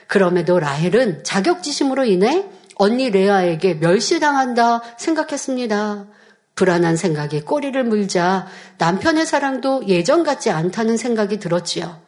그럼에도 0.07 0.61
라헬은 0.61 1.25
자격지심으로 1.25 2.05
인해 2.05 2.47
언니 2.77 3.11
레아에게 3.11 3.75
멸시당한다 3.75 4.83
생각했습니다. 4.99 6.07
불안한 6.55 6.97
생각이 6.97 7.43
꼬리를 7.43 7.83
물자 7.85 8.47
남편의 8.79 9.27
사랑도 9.27 9.87
예전 9.89 10.23
같지 10.23 10.51
않다는 10.51 10.97
생각이 10.97 11.39
들었지요. 11.39 12.01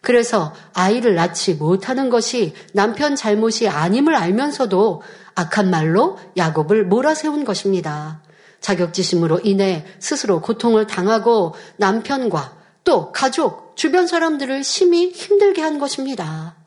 그래서 0.00 0.54
아이를 0.72 1.14
낳지 1.14 1.54
못하는 1.54 2.08
것이 2.08 2.54
남편 2.72 3.16
잘못이 3.16 3.68
아님을 3.68 4.14
알면서도 4.14 5.02
악한 5.34 5.70
말로 5.70 6.18
야곱을 6.36 6.86
몰아세운 6.86 7.44
것입니다. 7.44 8.22
자격지심으로 8.60 9.40
인해 9.44 9.84
스스로 9.98 10.40
고통을 10.40 10.86
당하고 10.86 11.54
남편과 11.76 12.56
또 12.84 13.12
가족, 13.12 13.76
주변 13.76 14.06
사람들을 14.06 14.64
심히 14.64 15.10
힘들게 15.10 15.60
한 15.60 15.78
것입니다. 15.78 16.59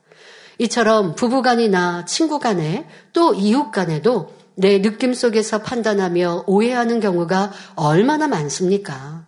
이처럼 0.59 1.15
부부간이나 1.15 2.05
친구간에 2.05 2.87
또 3.11 3.33
이웃간에도 3.33 4.31
내 4.55 4.81
느낌 4.81 5.13
속에서 5.13 5.61
판단하며 5.61 6.43
오해하는 6.47 6.99
경우가 6.99 7.51
얼마나 7.75 8.27
많습니까? 8.27 9.25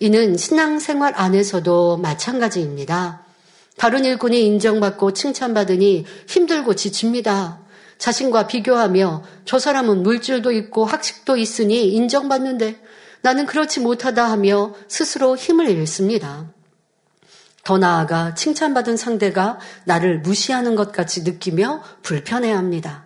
이는 0.00 0.36
신앙생활 0.36 1.14
안에서도 1.16 1.96
마찬가지입니다. 1.96 3.24
다른 3.76 4.04
일꾼이 4.04 4.44
인정받고 4.44 5.12
칭찬받으니 5.12 6.04
힘들고 6.28 6.74
지칩니다. 6.74 7.60
자신과 7.98 8.46
비교하며 8.46 9.24
저 9.44 9.58
사람은 9.58 10.04
물질도 10.04 10.52
있고 10.52 10.84
학식도 10.84 11.36
있으니 11.36 11.88
인정받는데 11.88 12.80
나는 13.22 13.46
그렇지 13.46 13.80
못하다 13.80 14.30
하며 14.30 14.74
스스로 14.86 15.36
힘을 15.36 15.68
잃습니다. 15.68 16.52
더 17.68 17.76
나아가 17.76 18.32
칭찬받은 18.32 18.96
상대가 18.96 19.58
나를 19.84 20.20
무시하는 20.20 20.74
것 20.74 20.90
같이 20.90 21.22
느끼며 21.22 21.82
불편해합니다. 22.00 23.04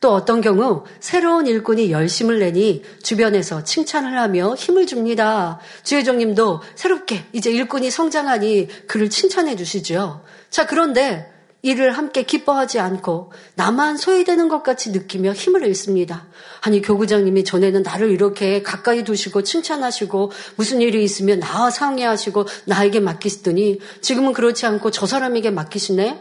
또 0.00 0.12
어떤 0.12 0.40
경우 0.40 0.82
새로운 0.98 1.46
일꾼이 1.46 1.92
열심을 1.92 2.40
내니 2.40 2.82
주변에서 3.04 3.62
칭찬을 3.62 4.18
하며 4.18 4.56
힘을 4.56 4.88
줍니다. 4.88 5.60
주회장님도 5.84 6.60
새롭게 6.74 7.24
이제 7.32 7.52
일꾼이 7.52 7.92
성장하니 7.92 8.88
그를 8.88 9.10
칭찬해 9.10 9.54
주시죠. 9.54 10.24
자, 10.50 10.66
그런데 10.66 11.32
이를 11.62 11.92
함께 11.92 12.22
기뻐하지 12.22 12.80
않고 12.80 13.32
나만 13.54 13.96
소외되는 13.96 14.48
것 14.48 14.62
같이 14.62 14.92
느끼며 14.92 15.32
힘을 15.32 15.66
잃습니다. 15.66 16.26
아니 16.62 16.80
교구장님이 16.80 17.44
전에는 17.44 17.82
나를 17.82 18.10
이렇게 18.10 18.62
가까이 18.62 19.04
두시고 19.04 19.42
칭찬하시고 19.42 20.30
무슨 20.56 20.80
일이 20.80 21.04
있으면 21.04 21.40
나와 21.40 21.70
상의하시고 21.70 22.46
나에게 22.64 23.00
맡기시더니 23.00 23.80
지금은 24.00 24.32
그렇지 24.32 24.66
않고 24.66 24.90
저 24.90 25.06
사람에게 25.06 25.50
맡기시네. 25.50 26.20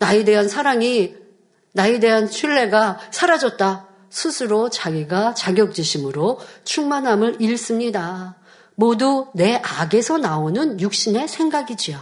나에 0.00 0.24
대한 0.24 0.48
사랑이 0.48 1.14
나에 1.72 2.00
대한 2.00 2.28
신뢰가 2.28 2.98
사라졌다. 3.12 3.86
스스로 4.08 4.70
자기가 4.70 5.34
자격지심으로 5.34 6.40
충만함을 6.64 7.36
잃습니다. 7.38 8.36
모두 8.74 9.28
내 9.34 9.60
악에서 9.62 10.18
나오는 10.18 10.80
육신의 10.80 11.28
생각이지요. 11.28 12.00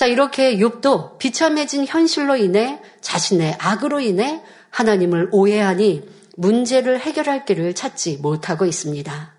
자, 0.00 0.06
이렇게 0.06 0.56
욥도 0.56 1.18
비참해진 1.18 1.84
현실로 1.86 2.34
인해 2.36 2.80
자신의 3.02 3.58
악으로 3.58 4.00
인해 4.00 4.40
하나님을 4.70 5.28
오해하니 5.30 6.08
문제를 6.38 6.98
해결할 7.00 7.44
길을 7.44 7.74
찾지 7.74 8.20
못하고 8.22 8.64
있습니다. 8.64 9.34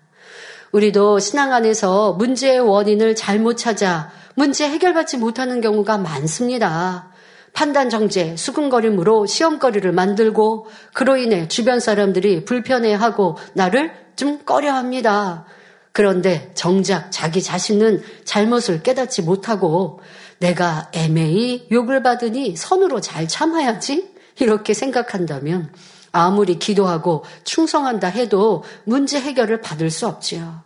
우리도 0.70 1.18
신앙 1.18 1.52
안에서 1.52 2.12
문제의 2.12 2.60
원인을 2.60 3.16
잘못 3.16 3.56
찾아 3.56 4.12
문제 4.36 4.68
해결받지 4.68 5.16
못하는 5.16 5.60
경우가 5.60 5.98
많습니다. 5.98 7.10
판단 7.52 7.90
정제, 7.90 8.36
수근거림으로 8.36 9.26
시험거리를 9.26 9.90
만들고 9.90 10.68
그로 10.94 11.16
인해 11.16 11.48
주변 11.48 11.80
사람들이 11.80 12.44
불편해하고 12.44 13.36
나를 13.54 13.92
좀 14.14 14.44
꺼려합니다. 14.44 15.44
그런데 15.90 16.52
정작 16.54 17.10
자기 17.10 17.42
자신은 17.42 18.02
잘못을 18.24 18.82
깨닫지 18.82 19.22
못하고 19.22 20.00
내가 20.42 20.90
애매히 20.92 21.68
욕을 21.70 22.02
받으니 22.02 22.56
선으로 22.56 23.00
잘 23.00 23.28
참아야지 23.28 24.12
이렇게 24.40 24.74
생각한다면 24.74 25.72
아무리 26.10 26.58
기도하고 26.58 27.24
충성한다 27.44 28.08
해도 28.08 28.64
문제 28.84 29.20
해결을 29.20 29.60
받을 29.60 29.88
수 29.88 30.08
없지요. 30.08 30.64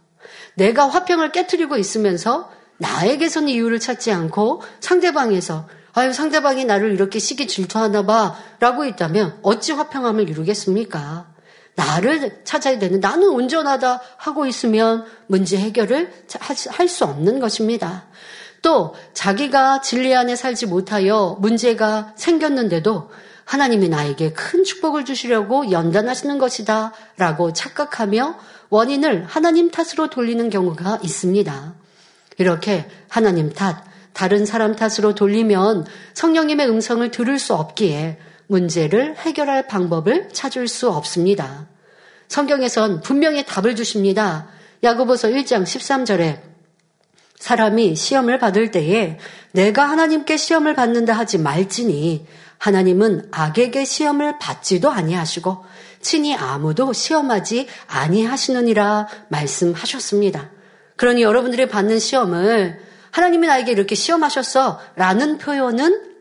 내가 0.55 0.89
화평을 0.89 1.31
깨뜨리고 1.31 1.77
있으면서 1.77 2.51
나에게선 2.79 3.49
이유를 3.49 3.79
찾지 3.79 4.13
않고 4.13 4.63
상대방에서 4.81 5.69
아유, 5.93 6.13
상대방이 6.13 6.65
나를 6.65 6.93
이렇게 6.93 7.19
시기 7.19 7.47
질투하나 7.47 8.05
봐. 8.05 8.37
라고 8.61 8.85
있다면 8.85 9.39
어찌 9.43 9.73
화평함을 9.73 10.29
이루겠습니까? 10.29 11.27
나를 11.75 12.41
찾아야 12.45 12.79
되는 12.79 13.01
나는 13.01 13.29
온전하다 13.29 14.01
하고 14.17 14.47
있으면 14.47 15.05
문제 15.27 15.59
해결을 15.59 16.13
할 16.71 16.89
수 16.89 17.05
없는 17.05 17.41
것입니다. 17.41 18.07
또 18.63 18.95
자기가 19.15 19.81
진리 19.81 20.15
안에 20.15 20.37
살지 20.37 20.67
못하여 20.67 21.37
문제가 21.41 22.13
생겼는데도 22.17 23.11
하나님이 23.45 23.89
나에게 23.89 24.33
큰 24.33 24.65
축복을 24.65 25.05
주시려고 25.05 25.71
연단하시는 25.71 26.37
것이다 26.39 26.93
라고 27.17 27.53
착각하며 27.53 28.39
원인을 28.71 29.25
하나님 29.27 29.71
탓으로 29.71 30.11
돌리는 30.11 30.51
경우가 30.51 30.99
있습니다. 31.03 31.75
이렇게 32.39 32.89
하나님 33.09 33.53
탓, 33.53 33.85
다른 34.13 34.45
사람 34.45 34.75
탓으로 34.75 35.15
돌리면 35.15 35.87
성령님의 36.15 36.69
음성을 36.69 37.09
들을 37.11 37.39
수 37.39 37.55
없기에 37.55 38.19
문제를 38.49 39.17
해결할 39.17 39.69
방법을 39.69 40.31
찾을 40.33 40.69
수 40.69 40.91
없습니다. 40.91 41.69
성경에선 42.29 43.03
분명히 43.03 43.45
답을 43.45 43.77
주십니다. 43.77 44.49
야고보서 44.83 45.29
1장 45.29 45.63
13절에 45.63 46.41
사람이 47.39 47.97
시험을 47.97 48.39
받을 48.39 48.71
때에 48.71 49.19
내가 49.53 49.85
하나님께 49.89 50.37
시험을 50.37 50.75
받는다 50.75 51.13
하지 51.13 51.39
말지니 51.39 52.27
하나님은 52.59 53.29
악에게 53.31 53.85
시험을 53.85 54.39
받지도 54.39 54.91
아니하시고 54.91 55.65
친히 56.01 56.35
아무도 56.35 56.93
시험하지 56.93 57.67
아니하시느니라 57.87 59.09
말씀하셨습니다. 59.29 60.51
그러니 60.97 61.23
여러분들이 61.23 61.69
받는 61.69 61.99
시험을 61.99 62.81
하나님이 63.11 63.47
나에게 63.47 63.73
이렇게 63.73 63.95
시험하셨어 63.95 64.81
라는 64.95 65.39
표현은 65.39 66.17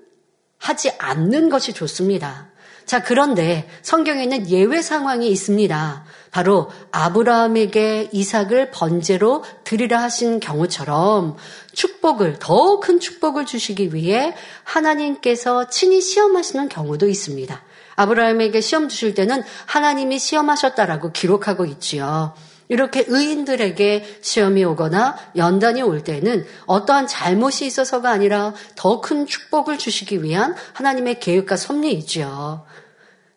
하지 0.58 0.92
않는 0.98 1.50
것이 1.50 1.74
좋습니다. 1.74 2.50
자, 2.86 3.02
그런데 3.02 3.68
성경에는 3.82 4.50
예외 4.50 4.82
상황이 4.82 5.30
있습니다. 5.30 6.06
바로 6.32 6.70
아브라함에게 6.92 8.10
이삭을 8.12 8.72
번제로 8.72 9.44
드리라 9.64 10.02
하신 10.04 10.40
경우처럼 10.40 11.38
축복을, 11.74 12.38
더 12.40 12.80
큰 12.80 13.00
축복을 13.00 13.46
주시기 13.46 13.94
위해 13.94 14.36
하나님께서 14.64 15.70
친히 15.70 16.02
시험하시는 16.02 16.70
경우도 16.70 17.08
있습니다. 17.08 17.62
아브라함에게 17.96 18.62
시험 18.62 18.90
주실 18.90 19.16
때는 19.16 19.42
하나님이 19.66 20.20
시험하셨다라고 20.20 21.12
기록하고 21.12 21.66
있지요. 21.66 22.34
이렇게 22.68 23.06
의인들에게 23.08 24.20
시험이 24.22 24.64
오거나 24.64 25.18
연단이 25.36 25.82
올 25.82 26.04
때는 26.04 26.46
어떠한 26.66 27.08
잘못이 27.08 27.66
있어서가 27.66 28.10
아니라 28.10 28.54
더 28.76 29.02
큰 29.02 29.28
축복을 29.28 29.78
주시기 29.78 30.24
위한 30.24 30.56
하나님의 30.74 31.20
계획과 31.20 31.58
섭리이지요. 31.58 32.66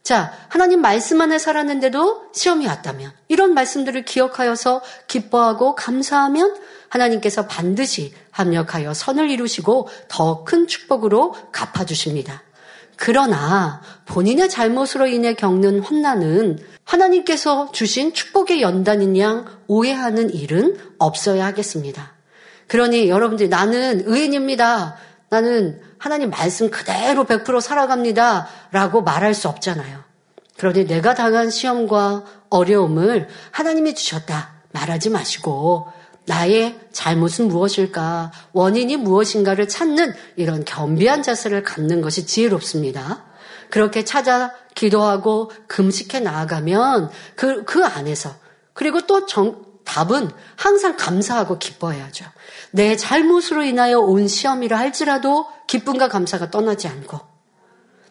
자, 0.03 0.33
하나님 0.49 0.81
말씀 0.81 1.21
안에 1.21 1.39
살았는데도 1.39 2.33
시험이 2.33 2.67
왔다면 2.67 3.13
이런 3.29 3.53
말씀들을 3.53 4.05
기억하여서 4.07 4.81
기뻐하고 5.07 5.75
감사하면 5.75 6.57
하나님께서 6.89 7.47
반드시 7.47 8.15
합력하여 8.31 8.95
선을 8.95 9.29
이루시고 9.29 9.89
더 10.09 10.45
큰 10.45 10.67
축복으로 10.67 11.35
갚아주십니다. 11.53 12.43
그러나 12.99 13.81
본인의 14.07 14.51
잘못으로 14.51 15.07
인해 15.07 15.33
겪는 15.33 15.81
환난은 15.81 16.59
하나님께서 16.85 17.71
주신 17.71 18.13
축복의 18.13 18.61
연단인 18.61 19.17
양 19.17 19.47
오해하는 19.69 20.35
일은 20.35 20.77
없어야 20.99 21.47
하겠습니다. 21.47 22.15
그러니 22.67 23.09
여러분들이 23.09 23.49
나는 23.49 24.03
의인입니다. 24.05 24.97
나는 25.31 25.81
하나님 25.99 26.31
말씀 26.31 26.71
그대로 26.71 27.25
100% 27.25 27.61
살아갑니다. 27.61 28.49
라고 28.73 29.03
말할 29.03 29.33
수 29.33 29.49
없잖아요. 29.49 30.03
그러니 30.57 30.87
내가 30.87 31.15
당한 31.15 31.51
시험과 31.51 32.25
어려움을 32.51 33.29
하나님이 33.53 33.95
주셨다. 33.95 34.55
말하지 34.73 35.11
마시고 35.11 35.87
나의 36.29 36.79
잘못은 36.93 37.49
무엇일까, 37.49 38.33
원인이 38.53 38.99
무엇인가를 38.99 39.67
찾는 39.67 40.13
이런 40.37 40.65
겸비한 40.65 41.23
자세를 41.23 41.63
갖는 41.63 42.03
것이 42.03 42.27
지혜롭습니다. 42.27 43.25
그렇게 43.71 44.05
찾아 44.05 44.53
기도하고 44.75 45.51
금식해 45.67 46.21
나아가면 46.21 47.11
그, 47.35 47.65
그 47.65 47.85
안에서 47.85 48.35
그리고 48.75 49.01
또 49.03 49.27
정, 49.27 49.67
답은 49.85 50.31
항상 50.57 50.97
감사하고 50.99 51.59
기뻐해야죠. 51.59 52.27
내 52.73 52.95
잘못으로 52.97 53.63
인하여 53.63 53.99
온 53.99 54.29
시험이라 54.29 54.79
할지라도 54.79 55.47
기쁨과 55.67 56.09
감사가 56.09 56.51
떠나지 56.51 56.89
않고 56.89 57.19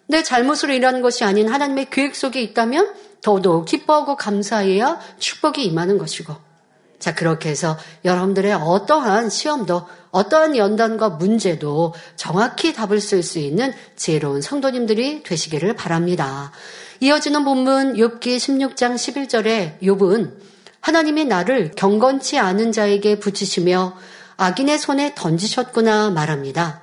내 0.07 0.23
잘못으로 0.23 0.73
일하는 0.73 1.03
것이 1.03 1.23
아닌 1.23 1.47
하나님의 1.47 1.91
계획 1.91 2.15
속에 2.15 2.41
있다면 2.41 2.95
더더욱 3.21 3.65
기뻐하고 3.65 4.15
감사해야 4.15 4.99
축복이 5.19 5.63
임하는 5.65 5.99
것이고 5.99 6.46
자, 6.99 7.13
그렇게 7.13 7.49
해서 7.49 7.77
여러분들의 8.05 8.53
어떠한 8.53 9.29
시험도 9.29 9.85
어떠한 10.11 10.57
연단과 10.57 11.09
문제도 11.09 11.93
정확히 12.15 12.73
답을 12.73 12.99
쓸 12.99 13.21
수 13.21 13.39
있는 13.39 13.71
지혜로운 13.95 14.41
성도님들이 14.41 15.23
되시기를 15.23 15.75
바랍니다. 15.75 16.51
이어지는 16.99 17.43
본문 17.43 17.93
욥기 17.93 18.37
16장 18.37 18.95
11절에 18.95 19.79
욥은 19.81 20.33
하나님이 20.81 21.25
나를 21.25 21.71
경건치 21.75 22.39
않은 22.39 22.71
자에게 22.71 23.19
붙이시며 23.19 23.95
악인의 24.37 24.79
손에 24.79 25.13
던지셨구나 25.15 26.09
말합니다. 26.11 26.81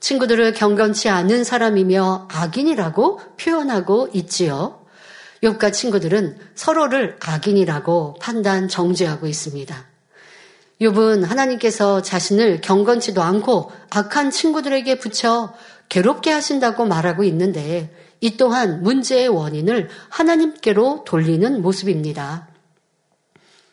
친구들을 0.00 0.54
경건치 0.54 1.08
않은 1.08 1.44
사람이며 1.44 2.28
악인이라고 2.30 3.20
표현하고 3.38 4.08
있지요. 4.14 4.81
욥과 5.42 5.72
친구들은 5.72 6.38
서로를 6.54 7.16
악인이라고 7.20 8.16
판단 8.20 8.68
정죄하고 8.68 9.26
있습니다. 9.26 9.86
욥은 10.80 11.24
하나님께서 11.24 12.02
자신을 12.02 12.60
경건치도 12.60 13.22
않고 13.22 13.70
악한 13.90 14.30
친구들에게 14.30 14.98
붙여 14.98 15.52
괴롭게 15.88 16.30
하신다고 16.30 16.86
말하고 16.86 17.24
있는데 17.24 17.94
이 18.20 18.36
또한 18.36 18.82
문제의 18.82 19.28
원인을 19.28 19.88
하나님께로 20.08 21.04
돌리는 21.04 21.60
모습입니다. 21.60 22.48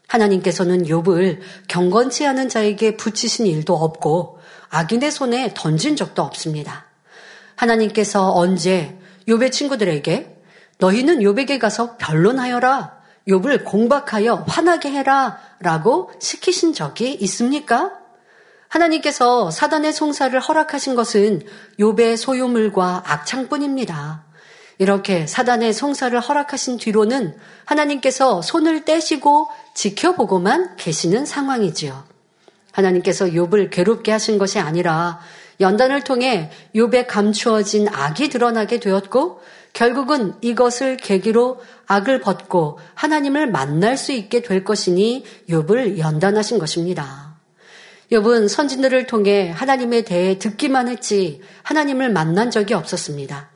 하나님께서는 0.07 0.85
욥을 0.85 1.39
경건치 1.67 2.25
않은 2.25 2.49
자에게 2.49 2.97
붙이신 2.97 3.45
일도 3.45 3.75
없고 3.75 4.39
악인의 4.69 5.11
손에 5.11 5.53
던진 5.55 5.95
적도 5.95 6.23
없습니다. 6.23 6.87
하나님께서 7.55 8.33
언제 8.33 8.97
욥의 9.27 9.51
친구들에게 9.51 10.38
너희는 10.79 11.19
욥에게 11.19 11.59
가서 11.59 11.97
변론하여라. 11.97 12.99
욥을 13.27 13.63
공박하여 13.63 14.45
화나게 14.47 14.89
해라 14.89 15.37
라고 15.59 16.11
시키신 16.19 16.73
적이 16.73 17.13
있습니까? 17.13 17.91
하나님께서 18.69 19.51
사단의 19.51 19.93
송사를 19.93 20.39
허락하신 20.39 20.95
것은 20.95 21.41
욥의 21.79 22.17
소유물과 22.17 23.03
악창뿐입니다. 23.05 24.23
이렇게 24.77 25.27
사단의 25.27 25.73
송사를 25.73 26.17
허락하신 26.17 26.77
뒤로는 26.77 27.35
하나님께서 27.65 28.41
손을 28.41 28.85
떼시고 28.85 29.49
지켜보고만 29.73 30.77
계시는 30.77 31.25
상황이지요. 31.25 32.05
하나님께서 32.71 33.25
욥을 33.25 33.69
괴롭게 33.71 34.11
하신 34.11 34.37
것이 34.37 34.59
아니라 34.59 35.19
연단을 35.59 36.03
통해 36.03 36.49
욥에 36.73 37.07
감추어진 37.07 37.89
악이 37.89 38.29
드러나게 38.29 38.79
되었고 38.79 39.41
결국은 39.73 40.33
이것을 40.41 40.97
계기로 40.97 41.61
악을 41.87 42.21
벗고 42.21 42.79
하나님을 42.95 43.49
만날 43.49 43.97
수 43.97 44.11
있게 44.11 44.41
될 44.41 44.63
것이니 44.63 45.23
욥을 45.49 45.97
연단하신 45.97 46.59
것입니다. 46.59 47.37
욥은 48.11 48.47
선진들을 48.47 49.05
통해 49.05 49.49
하나님에 49.49 50.01
대해 50.01 50.39
듣기만 50.39 50.87
했지 50.87 51.41
하나님을 51.63 52.11
만난 52.11 52.49
적이 52.49 52.73
없었습니다. 52.73 53.49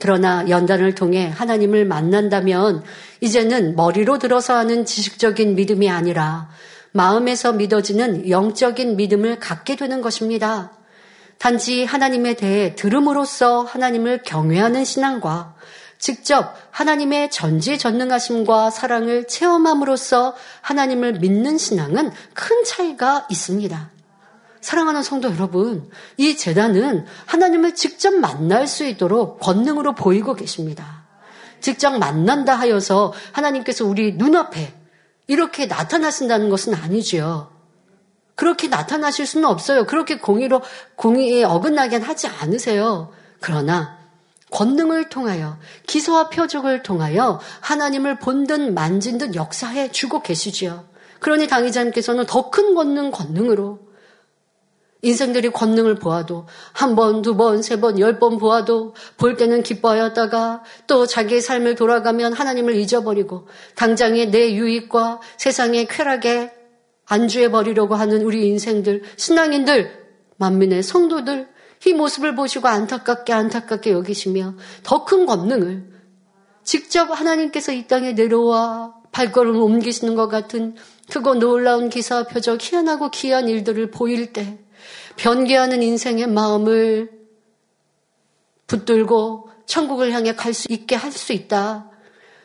그러나 0.00 0.48
연단을 0.48 0.94
통해 0.94 1.28
하나님을 1.28 1.84
만난다면 1.84 2.82
이제는 3.20 3.76
머리로 3.76 4.18
들어서 4.18 4.56
하는 4.56 4.84
지식적인 4.84 5.54
믿음이 5.54 5.90
아니라 5.90 6.48
마음에서 6.92 7.52
믿어지는 7.52 8.28
영적인 8.28 8.96
믿음을 8.96 9.38
갖게 9.38 9.76
되는 9.76 10.00
것입니다. 10.00 10.72
단지 11.40 11.86
하나님에 11.86 12.34
대해 12.34 12.74
들음으로써 12.74 13.62
하나님을 13.62 14.22
경외하는 14.24 14.84
신앙과 14.84 15.54
직접 15.98 16.54
하나님의 16.70 17.30
전지전능하심과 17.30 18.68
사랑을 18.68 19.26
체험함으로써 19.26 20.36
하나님을 20.60 21.14
믿는 21.14 21.56
신앙은 21.56 22.12
큰 22.34 22.64
차이가 22.64 23.26
있습니다. 23.30 23.90
사랑하는 24.60 25.02
성도 25.02 25.30
여러분, 25.30 25.90
이 26.18 26.36
재단은 26.36 27.06
하나님을 27.24 27.74
직접 27.74 28.12
만날 28.14 28.66
수 28.66 28.84
있도록 28.84 29.40
권능으로 29.40 29.94
보이고 29.94 30.34
계십니다. 30.34 31.06
직접 31.62 31.96
만난다 31.96 32.54
하여서 32.54 33.14
하나님께서 33.32 33.86
우리 33.86 34.12
눈앞에 34.12 34.74
이렇게 35.26 35.64
나타나신다는 35.64 36.50
것은 36.50 36.74
아니지요. 36.74 37.59
그렇게 38.40 38.68
나타나실 38.68 39.26
수는 39.26 39.46
없어요. 39.46 39.84
그렇게 39.84 40.16
공의로, 40.16 40.62
공의에 40.96 41.44
어긋나게 41.44 41.96
하지 41.98 42.26
않으세요. 42.26 43.12
그러나 43.38 43.98
권능을 44.50 45.10
통하여 45.10 45.58
기소와 45.86 46.30
표적을 46.30 46.82
통하여 46.82 47.38
하나님을 47.60 48.18
본 48.18 48.46
듯 48.46 48.72
만진 48.72 49.18
듯 49.18 49.34
역사해 49.34 49.92
주고 49.92 50.22
계시지요. 50.22 50.86
그러니 51.18 51.48
당의자님께서는 51.48 52.24
더 52.24 52.50
큰 52.50 52.74
권능 52.74 53.10
권능으로 53.10 53.78
인생들이 55.02 55.50
권능을 55.50 55.96
보아도 55.96 56.46
한 56.72 56.96
번, 56.96 57.20
두 57.20 57.36
번, 57.36 57.60
세 57.60 57.78
번, 57.78 57.98
열 58.00 58.18
번 58.18 58.38
보아도 58.38 58.94
볼 59.18 59.36
때는 59.36 59.62
기뻐하였다가 59.62 60.62
또 60.86 61.04
자기의 61.04 61.42
삶을 61.42 61.74
돌아가면 61.74 62.32
하나님을 62.32 62.74
잊어버리고 62.76 63.48
당장의 63.74 64.30
내 64.30 64.54
유익과 64.54 65.20
세상의 65.36 65.88
쾌락에 65.88 66.59
안주해 67.10 67.50
버리려고 67.50 67.96
하는 67.96 68.22
우리 68.22 68.46
인생들, 68.46 69.02
신앙인들 69.16 69.90
만민의 70.36 70.84
성도들 70.84 71.48
이 71.86 71.92
모습을 71.92 72.36
보시고 72.36 72.68
안타깝게 72.68 73.32
안타깝게 73.32 73.90
여기시며 73.90 74.54
더 74.84 75.04
큰 75.04 75.26
권능을 75.26 75.90
직접 76.62 77.10
하나님께서 77.10 77.72
이 77.72 77.88
땅에 77.88 78.12
내려와 78.12 78.94
발걸음을 79.10 79.60
옮기시는 79.60 80.14
것 80.14 80.28
같은 80.28 80.76
크고 81.10 81.34
놀라운 81.34 81.90
기사 81.90 82.22
표적 82.28 82.60
희한하고 82.62 83.10
귀한 83.10 83.48
일들을 83.48 83.90
보일 83.90 84.32
때 84.32 84.58
변개하는 85.16 85.82
인생의 85.82 86.28
마음을 86.28 87.10
붙들고 88.68 89.50
천국을 89.66 90.12
향해 90.12 90.36
갈 90.36 90.54
수 90.54 90.68
있게 90.70 90.94
할 90.94 91.10
수 91.10 91.32
있다. 91.32 91.90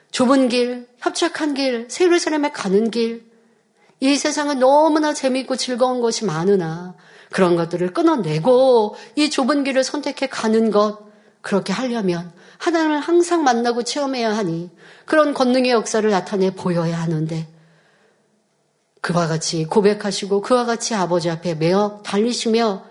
좁은 0.10 0.50
길, 0.50 0.88
협착한 0.98 1.54
길, 1.54 1.88
세루살렘에 1.90 2.50
가는 2.52 2.90
길. 2.90 3.25
이 4.06 4.18
세상은 4.18 4.60
너무나 4.60 5.14
재미있고 5.14 5.56
즐거운 5.56 6.00
것이 6.00 6.26
많으나 6.26 6.94
그런 7.32 7.56
것들을 7.56 7.92
끊어내고 7.92 8.96
이 9.16 9.32
좁은 9.32 9.64
길을 9.64 9.84
선택해 9.84 10.28
가는 10.28 10.70
것 10.70 11.00
그렇게 11.42 11.74
하려면 11.74 12.32
하나님을 12.60 13.00
항상 13.00 13.44
만나고 13.44 13.82
체험해야 13.82 14.38
하니 14.38 14.70
그런 15.06 15.34
권능의 15.34 15.72
역사를 15.72 16.08
나타내 16.08 16.52
보여야 16.52 17.02
하는데 17.02 17.48
그와 19.02 19.28
같이 19.28 19.66
고백하시고 19.66 20.42
그와 20.42 20.66
같이 20.66 20.94
아버지 20.94 21.32
앞에 21.32 21.56
매어 21.56 22.02
달리시며 22.04 22.86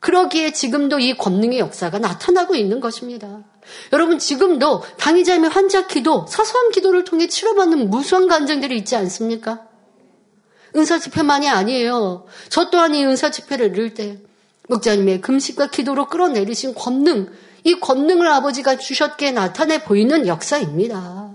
그러기에 0.00 0.52
지금도 0.52 0.98
이 0.98 1.14
권능의 1.16 1.58
역사가 1.58 1.98
나타나고 1.98 2.54
있는 2.54 2.80
것입니다. 2.80 3.44
여러분 3.92 4.18
지금도 4.18 4.82
당의자임의 4.98 5.50
환자 5.50 5.86
기도, 5.86 6.26
사소한 6.26 6.70
기도를 6.70 7.04
통해 7.04 7.26
치료받는 7.26 7.90
무수한 7.90 8.28
간증들이 8.28 8.76
있지 8.78 8.96
않습니까? 8.96 9.66
은사 10.76 10.98
집회만이 10.98 11.48
아니에요. 11.48 12.26
저 12.48 12.70
또한 12.70 12.94
이 12.94 13.04
은사 13.04 13.30
집회를 13.30 13.68
이룰 13.68 13.94
때 13.94 14.18
목자님의 14.68 15.20
금식과 15.20 15.68
기도로 15.68 16.06
끌어내리신 16.06 16.74
권능, 16.74 17.30
이 17.64 17.78
권능을 17.80 18.26
아버지가 18.28 18.76
주셨기에 18.76 19.32
나타내 19.32 19.82
보이는 19.82 20.26
역사입니다. 20.26 21.32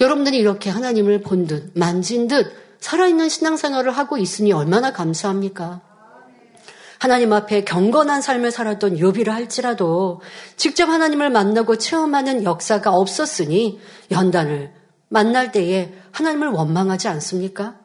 여러분들이 0.00 0.38
이렇게 0.38 0.70
하나님을 0.70 1.22
본 1.22 1.46
듯, 1.46 1.72
만진 1.74 2.28
듯, 2.28 2.52
살아있는 2.80 3.28
신앙생활을 3.28 3.92
하고 3.92 4.18
있으니 4.18 4.52
얼마나 4.52 4.92
감사합니까? 4.92 5.80
하나님 6.98 7.32
앞에 7.32 7.64
경건한 7.64 8.22
삶을 8.22 8.52
살았던 8.52 8.98
요비를 8.98 9.32
할지라도 9.32 10.20
직접 10.56 10.88
하나님을 10.88 11.30
만나고 11.30 11.78
체험하는 11.78 12.44
역사가 12.44 12.92
없었으니 12.92 13.80
연단을 14.10 14.72
만날 15.08 15.50
때에 15.50 15.92
하나님을 16.12 16.48
원망하지 16.48 17.08
않습니까? 17.08 17.81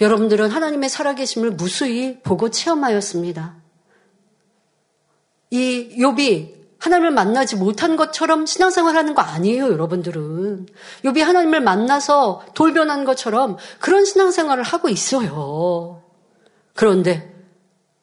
여러분들은 0.00 0.50
하나님의 0.50 0.88
살아계심을 0.88 1.52
무수히 1.52 2.20
보고 2.22 2.50
체험하였습니다. 2.50 3.56
이 5.50 5.96
욥이 5.98 6.54
하나님을 6.78 7.12
만나지 7.12 7.56
못한 7.56 7.96
것처럼 7.96 8.44
신앙생활 8.44 8.96
하는 8.96 9.14
거 9.14 9.22
아니에요, 9.22 9.70
여러분들은. 9.72 10.66
욥이 11.04 11.20
하나님을 11.20 11.60
만나서 11.60 12.44
돌변한 12.54 13.04
것처럼 13.04 13.56
그런 13.78 14.04
신앙생활을 14.04 14.62
하고 14.62 14.88
있어요. 14.88 16.02
그런데 16.74 17.32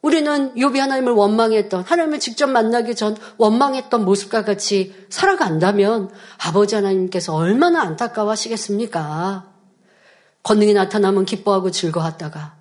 우리는 0.01 0.55
욥이 0.55 0.79
하나님을 0.79 1.11
원망했던 1.13 1.83
하나님을 1.83 2.19
직접 2.19 2.47
만나기 2.47 2.95
전 2.95 3.15
원망했던 3.37 4.03
모습과 4.03 4.43
같이 4.43 4.95
살아간다면 5.09 6.09
아버지 6.43 6.73
하나님께서 6.73 7.35
얼마나 7.35 7.81
안타까워하시겠습니까? 7.81 9.50
권능이 10.43 10.73
나타나면 10.73 11.25
기뻐하고 11.25 11.71
즐거웠다가 11.71 12.55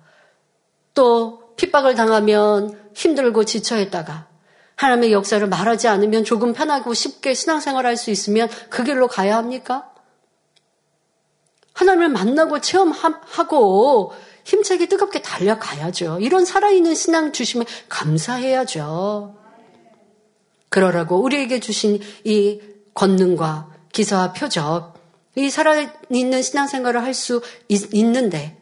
또 0.93 1.55
핍박을 1.55 1.95
당하면 1.95 2.79
힘들고 2.95 3.45
지쳐했다가 3.45 4.27
하나님의 4.75 5.11
역사를 5.11 5.45
말하지 5.47 5.87
않으면 5.87 6.23
조금 6.23 6.53
편하고 6.53 6.93
쉽게 6.93 7.33
신앙생활 7.33 7.85
할 7.85 7.97
수 7.97 8.09
있으면 8.09 8.49
그 8.69 8.83
길로 8.83 9.07
가야 9.07 9.37
합니까? 9.37 9.91
하나님을 11.73 12.09
만나고 12.09 12.61
체험하고 12.61 14.13
힘차게 14.43 14.87
뜨겁게 14.87 15.21
달려가야죠. 15.21 16.17
이런 16.19 16.45
살아있는 16.45 16.95
신앙 16.95 17.31
주심에 17.31 17.65
감사해야죠. 17.89 19.35
그러라고 20.69 21.21
우리에게 21.21 21.59
주신 21.59 21.99
이 22.23 22.59
권능과 22.93 23.69
기사와 23.93 24.33
표적, 24.33 24.93
이 25.35 25.49
살아있는 25.49 26.41
신앙생활을 26.41 27.03
할 27.03 27.13
수 27.13 27.41
있는데 27.93 28.57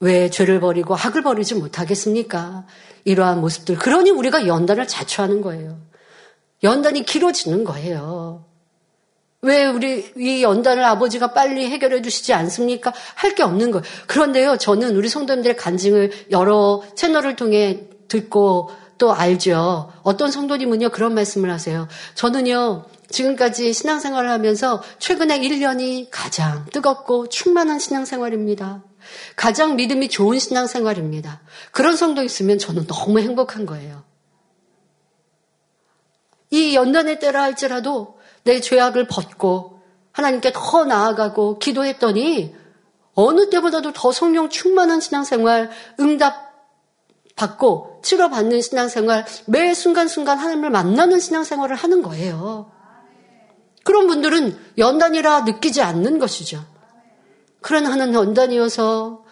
왜 0.00 0.28
죄를 0.28 0.60
버리고 0.60 0.94
학을 0.94 1.22
버리지 1.22 1.54
못하겠습니까? 1.54 2.66
이러한 3.04 3.40
모습들. 3.40 3.76
그러니 3.76 4.10
우리가 4.10 4.46
연단을 4.46 4.86
자초하는 4.86 5.40
거예요. 5.40 5.78
연단이 6.62 7.04
길어지는 7.04 7.64
거예요. 7.64 8.44
왜 9.42 9.66
우리 9.66 10.10
이 10.16 10.42
연단을 10.42 10.82
아버지가 10.84 11.32
빨리 11.34 11.66
해결해 11.68 12.00
주시지 12.00 12.32
않습니까? 12.32 12.92
할 13.14 13.34
게 13.34 13.42
없는 13.42 13.70
거예요. 13.70 13.84
그런데요, 14.06 14.56
저는 14.56 14.96
우리 14.96 15.08
성도님들의 15.08 15.56
간증을 15.56 16.10
여러 16.30 16.82
채널을 16.96 17.36
통해 17.36 17.84
듣고 18.08 18.70
또 18.96 19.12
알죠. 19.12 19.92
어떤 20.02 20.30
성도님은요, 20.30 20.90
그런 20.90 21.14
말씀을 21.14 21.50
하세요. 21.50 21.88
저는요, 22.14 22.84
지금까지 23.14 23.72
신앙생활을 23.72 24.28
하면서 24.28 24.82
최근에 24.98 25.38
1년이 25.38 26.08
가장 26.10 26.66
뜨겁고 26.66 27.28
충만한 27.28 27.78
신앙생활입니다. 27.78 28.82
가장 29.36 29.76
믿음이 29.76 30.08
좋은 30.08 30.38
신앙생활입니다. 30.38 31.40
그런 31.70 31.96
성도 31.96 32.22
있으면 32.22 32.58
저는 32.58 32.86
너무 32.86 33.20
행복한 33.20 33.64
거예요. 33.64 34.02
이 36.50 36.74
연단의 36.74 37.20
때라 37.20 37.42
할지라도 37.42 38.18
내 38.42 38.60
죄악을 38.60 39.06
벗고 39.06 39.80
하나님께 40.12 40.52
더 40.54 40.84
나아가고 40.84 41.58
기도했더니 41.58 42.54
어느 43.14 43.48
때보다도 43.48 43.92
더 43.92 44.12
성령 44.12 44.48
충만한 44.48 45.00
신앙생활, 45.00 45.70
응답 46.00 46.52
받고 47.36 48.00
치료받는 48.02 48.60
신앙생활, 48.60 49.24
매 49.46 49.74
순간순간 49.74 50.38
하나님을 50.38 50.70
만나는 50.70 51.20
신앙생활을 51.20 51.76
하는 51.76 52.02
거예요. 52.02 52.73
그런 53.84 54.06
분들은 54.06 54.58
연단이라 54.78 55.42
느끼지 55.42 55.82
않는 55.82 56.18
것이죠. 56.18 56.64
그런 57.60 57.86
하는 57.86 58.12
연단이어서 58.12 59.24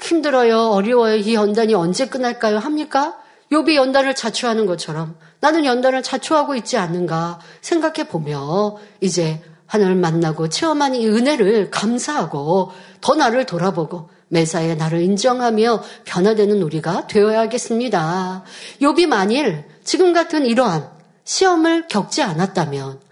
힘들어요, 0.00 0.68
어려워요, 0.70 1.16
이 1.16 1.34
연단이 1.34 1.74
언제 1.74 2.06
끝날까요? 2.06 2.58
합니까? 2.58 3.16
요비 3.52 3.76
연단을 3.76 4.14
자초하는 4.14 4.66
것처럼 4.66 5.16
나는 5.40 5.64
연단을 5.64 6.02
자초하고 6.02 6.54
있지 6.56 6.76
않는가 6.76 7.40
생각해 7.60 8.08
보며 8.08 8.76
이제 9.00 9.42
하나님을 9.66 10.00
만나고 10.00 10.48
체험한 10.48 10.94
이 10.94 11.06
은혜를 11.06 11.70
감사하고 11.70 12.72
더 13.00 13.14
나를 13.14 13.46
돌아보고 13.46 14.10
매사에 14.28 14.74
나를 14.74 15.02
인정하며 15.02 15.82
변화되는 16.04 16.62
우리가 16.62 17.06
되어야겠습니다. 17.06 18.44
욥이 18.80 19.06
만일 19.06 19.64
지금 19.84 20.12
같은 20.12 20.44
이러한 20.46 20.90
시험을 21.24 21.88
겪지 21.88 22.22
않았다면 22.22 23.03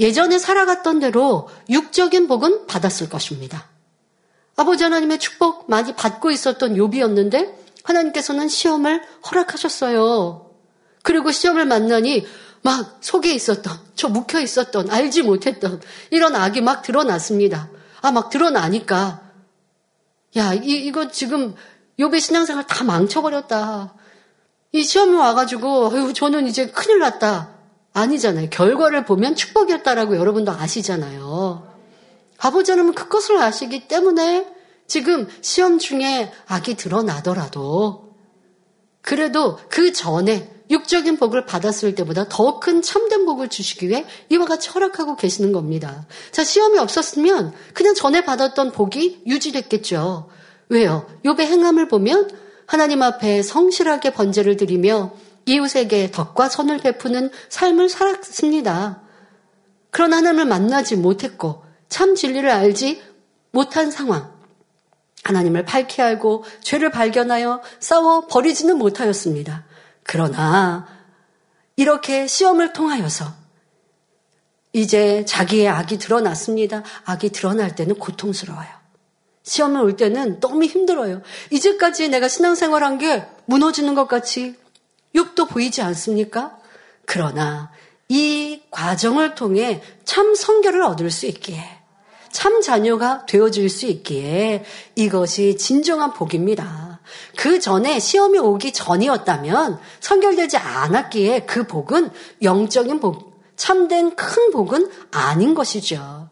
예전에 0.00 0.38
살아갔던 0.38 0.98
대로 0.98 1.48
육적인 1.68 2.26
복은 2.26 2.66
받았을 2.66 3.08
것입니다. 3.08 3.68
아버지 4.56 4.82
하나님의 4.82 5.18
축복 5.18 5.70
많이 5.70 5.94
받고 5.94 6.30
있었던 6.30 6.74
욥이었는데 6.74 7.54
하나님께서는 7.84 8.48
시험을 8.48 9.02
허락하셨어요. 9.30 10.50
그리고 11.02 11.30
시험을 11.30 11.66
만나니 11.66 12.26
막 12.62 12.98
속에 13.00 13.32
있었던, 13.32 13.78
저 13.94 14.08
묵혀 14.08 14.40
있었던, 14.40 14.90
알지 14.90 15.22
못했던 15.22 15.80
이런 16.10 16.34
악이 16.34 16.60
막 16.60 16.82
드러났습니다. 16.82 17.70
아, 18.02 18.10
막 18.10 18.28
드러나니까 18.30 19.30
야, 20.36 20.54
이, 20.54 20.86
이거 20.86 21.10
지금 21.10 21.54
욥의 21.98 22.20
신앙생활 22.20 22.66
다 22.66 22.84
망쳐버렸다. 22.84 23.94
이 24.72 24.82
시험이 24.82 25.16
와가지고, 25.16 25.90
아유, 25.92 26.12
저는 26.12 26.46
이제 26.46 26.66
큰일 26.66 27.00
났다. 27.00 27.59
아니잖아요. 27.92 28.50
결과를 28.50 29.04
보면 29.04 29.34
축복이었다라고 29.34 30.16
여러분도 30.16 30.52
아시잖아요. 30.52 31.68
아버지 32.38 32.70
하나님은 32.70 32.94
그것을 32.94 33.38
아시기 33.38 33.88
때문에 33.88 34.46
지금 34.86 35.28
시험 35.40 35.78
중에 35.78 36.32
악이 36.46 36.74
드러나더라도 36.76 38.14
그래도 39.02 39.58
그 39.68 39.92
전에 39.92 40.50
육적인 40.70 41.16
복을 41.16 41.46
받았을 41.46 41.94
때보다 41.94 42.28
더 42.28 42.60
큰 42.60 42.80
참된 42.82 43.24
복을 43.24 43.48
주시기 43.48 43.88
위해 43.88 44.04
이와 44.28 44.46
같이 44.46 44.68
허락하고 44.70 45.16
계시는 45.16 45.52
겁니다. 45.52 46.06
자, 46.30 46.44
시험이 46.44 46.78
없었으면 46.78 47.52
그냥 47.74 47.94
전에 47.94 48.24
받았던 48.24 48.72
복이 48.72 49.22
유지됐겠죠. 49.26 50.28
왜요? 50.68 51.06
욥의 51.24 51.40
행함을 51.40 51.88
보면 51.88 52.30
하나님 52.66 53.02
앞에 53.02 53.42
성실하게 53.42 54.12
번제를 54.12 54.56
드리며 54.56 55.12
이웃에게 55.46 56.10
덕과 56.10 56.48
선을 56.48 56.78
베푸는 56.78 57.30
삶을 57.48 57.88
살았습니다. 57.88 59.02
그런 59.90 60.12
하나님을 60.12 60.44
만나지 60.44 60.96
못했고 60.96 61.64
참 61.88 62.14
진리를 62.14 62.48
알지 62.48 63.02
못한 63.50 63.90
상황. 63.90 64.32
하나님을 65.24 65.64
밝히 65.64 66.00
알고 66.02 66.44
죄를 66.62 66.90
발견하여 66.90 67.60
싸워 67.78 68.26
버리지는 68.26 68.78
못하였습니다. 68.78 69.64
그러나 70.02 70.86
이렇게 71.76 72.26
시험을 72.26 72.72
통하여서 72.72 73.26
이제 74.72 75.24
자기의 75.24 75.68
악이 75.68 75.98
드러났습니다. 75.98 76.82
악이 77.04 77.30
드러날 77.30 77.74
때는 77.74 77.96
고통스러워요. 77.96 78.68
시험을 79.42 79.80
올 79.80 79.96
때는 79.96 80.38
너무 80.40 80.64
힘들어요. 80.64 81.22
이제까지 81.50 82.08
내가 82.08 82.28
신앙생활 82.28 82.84
한 82.84 82.98
게 82.98 83.24
무너지는 83.46 83.94
것 83.94 84.06
같이 84.06 84.54
욕도 85.14 85.46
보이지 85.46 85.82
않습니까? 85.82 86.56
그러나 87.04 87.70
이 88.08 88.62
과정을 88.70 89.34
통해 89.34 89.82
참 90.04 90.34
성결을 90.34 90.82
얻을 90.82 91.10
수 91.10 91.26
있기에 91.26 91.62
참 92.32 92.60
자녀가 92.60 93.26
되어질 93.26 93.68
수 93.68 93.86
있기에 93.86 94.64
이것이 94.94 95.56
진정한 95.56 96.12
복입니다. 96.12 97.00
그 97.36 97.58
전에 97.58 97.98
시험이 97.98 98.38
오기 98.38 98.72
전이었다면 98.72 99.80
성결되지 100.00 100.56
않았기에 100.56 101.40
그 101.40 101.66
복은 101.66 102.10
영적인 102.42 103.00
복, 103.00 103.40
참된 103.56 104.14
큰 104.14 104.50
복은 104.52 104.90
아닌 105.10 105.54
것이죠. 105.54 106.29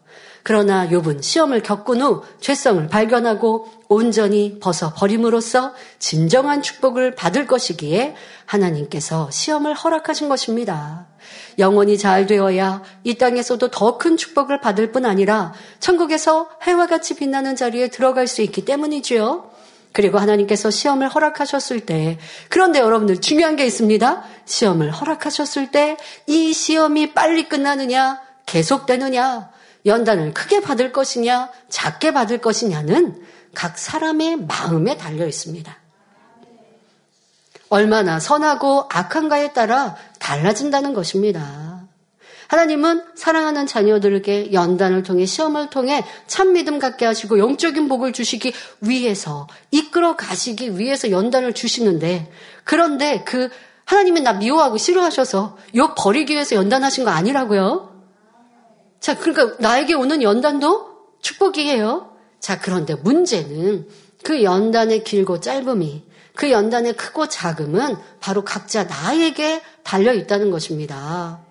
그러나 0.49 0.87
욥은 0.89 1.21
시험을 1.21 1.61
겪은 1.61 2.01
후 2.01 2.23
죄성을 2.41 2.87
발견하고 2.87 3.67
온전히 3.87 4.57
벗어 4.59 4.91
버림으로써 4.95 5.75
진정한 5.99 6.63
축복을 6.63 7.13
받을 7.13 7.45
것이기에 7.45 8.15
하나님께서 8.47 9.29
시험을 9.29 9.75
허락하신 9.75 10.27
것입니다. 10.27 11.05
영원히 11.59 11.99
잘 11.99 12.25
되어야 12.25 12.81
이 13.03 13.13
땅에서도 13.13 13.69
더 13.69 13.99
큰 13.99 14.17
축복을 14.17 14.59
받을 14.59 14.91
뿐 14.91 15.05
아니라 15.05 15.53
천국에서 15.79 16.49
해와 16.63 16.87
같이 16.87 17.13
빛나는 17.13 17.55
자리에 17.55 17.89
들어갈 17.89 18.25
수 18.25 18.41
있기 18.41 18.65
때문이지요. 18.65 19.51
그리고 19.91 20.17
하나님께서 20.17 20.71
시험을 20.71 21.09
허락하셨을 21.09 21.81
때, 21.81 22.17
그런데 22.49 22.79
여러분들 22.79 23.21
중요한 23.21 23.55
게 23.55 23.67
있습니다. 23.67 24.23
시험을 24.45 24.89
허락하셨을 24.89 25.69
때 25.69 25.95
이 26.25 26.53
시험이 26.53 27.13
빨리 27.13 27.47
끝나느냐, 27.47 28.19
계속되느냐, 28.47 29.58
연단을 29.85 30.33
크게 30.33 30.61
받을 30.61 30.91
것이냐, 30.91 31.49
작게 31.69 32.13
받을 32.13 32.39
것이냐는 32.39 33.21
각 33.53 33.77
사람의 33.77 34.45
마음에 34.45 34.97
달려 34.97 35.25
있습니다. 35.27 35.77
얼마나 37.69 38.19
선하고 38.19 38.85
악한가에 38.89 39.53
따라 39.53 39.95
달라진다는 40.19 40.93
것입니다. 40.93 41.79
하나님은 42.47 43.03
사랑하는 43.15 43.67
자녀들에게 43.67 44.53
연단을 44.53 45.03
통해 45.03 45.27
시험을 45.27 45.69
통해 45.69 46.03
참 46.25 46.53
믿음 46.53 46.79
갖게 46.79 47.05
하시고 47.05 47.37
영적인 47.37 47.87
복을 47.87 48.11
주시기 48.11 48.53
위해서 48.81 49.47
이끌어 49.69 50.15
가시기 50.15 50.79
위해서 50.79 51.11
연단을 51.11 51.53
주시는데 51.53 52.31
그런데 52.63 53.23
그 53.23 53.49
하나님이 53.85 54.21
나 54.21 54.33
미워하고 54.33 54.77
싫어하셔서 54.77 55.57
욕 55.75 55.93
버리기 55.95 56.33
위해서 56.33 56.55
연단하신 56.55 57.05
거 57.05 57.11
아니라고요? 57.11 57.88
자, 58.99 59.17
그러니까 59.17 59.55
나에게 59.59 59.93
오는 59.93 60.21
연단도 60.21 60.89
축복이에요. 61.21 62.11
자, 62.39 62.59
그런데 62.59 62.95
문제는 62.95 63.87
그 64.23 64.43
연단의 64.43 65.03
길고 65.03 65.39
짧음이 65.39 66.03
그 66.35 66.51
연단의 66.51 66.93
크고 66.93 67.27
작음은 67.27 67.97
바로 68.19 68.43
각자 68.43 68.83
나에게 68.83 69.61
달려 69.83 70.13
있다는 70.13 70.51
것입니다. 70.51 71.41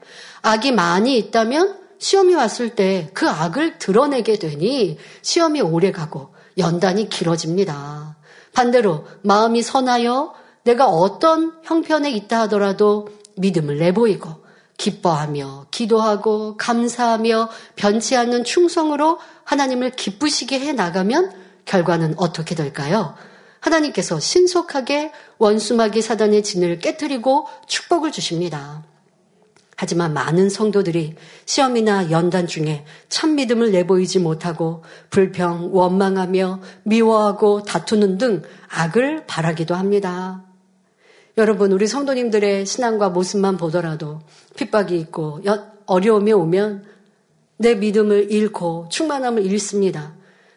악이 0.42 0.72
많이 0.72 1.18
있다면 1.18 1.78
시험이 1.98 2.34
왔을 2.34 2.74
때 2.74 3.10
그 3.12 3.28
악을 3.28 3.78
드러내게 3.78 4.38
되니 4.38 4.98
시험이 5.22 5.60
오래 5.60 5.90
가고 5.92 6.34
연단이 6.56 7.08
길어집니다. 7.08 8.16
반대로 8.54 9.06
마음이 9.22 9.62
선하여 9.62 10.34
내가 10.64 10.86
어떤 10.88 11.52
형편에 11.64 12.10
있다 12.10 12.42
하더라도 12.42 13.08
믿음을 13.36 13.78
내보이고 13.78 14.47
기뻐하며 14.78 15.66
기도하고 15.70 16.56
감사하며 16.56 17.50
변치 17.76 18.16
않는 18.16 18.44
충성으로 18.44 19.18
하나님을 19.44 19.90
기쁘시게 19.90 20.58
해 20.60 20.72
나가면 20.72 21.32
결과는 21.66 22.14
어떻게 22.16 22.54
될까요? 22.54 23.14
하나님께서 23.60 24.18
신속하게 24.18 25.12
원수마귀 25.38 26.00
사단의 26.00 26.42
진을 26.42 26.78
깨뜨리고 26.78 27.46
축복을 27.66 28.12
주십니다. 28.12 28.84
하지만 29.76 30.12
많은 30.12 30.48
성도들이 30.48 31.14
시험이나 31.44 32.10
연단 32.10 32.46
중에 32.46 32.84
참 33.08 33.36
믿음을 33.36 33.70
내보이지 33.70 34.18
못하고 34.18 34.82
불평, 35.10 35.70
원망하며 35.72 36.60
미워하고 36.84 37.62
다투는 37.62 38.18
등 38.18 38.42
악을 38.70 39.26
바라기도 39.26 39.76
합니다. 39.76 40.47
여러분, 41.38 41.70
우리 41.70 41.86
성도님들의 41.86 42.66
신앙과 42.66 43.10
모습만 43.10 43.58
보더라도 43.58 44.18
핍박이 44.56 44.98
있고 44.98 45.40
어려움이 45.86 46.32
오면 46.32 46.84
내 47.58 47.76
믿음을 47.76 48.32
잃고 48.32 48.88
충만함을 48.90 49.46
잃습니다. 49.46 50.14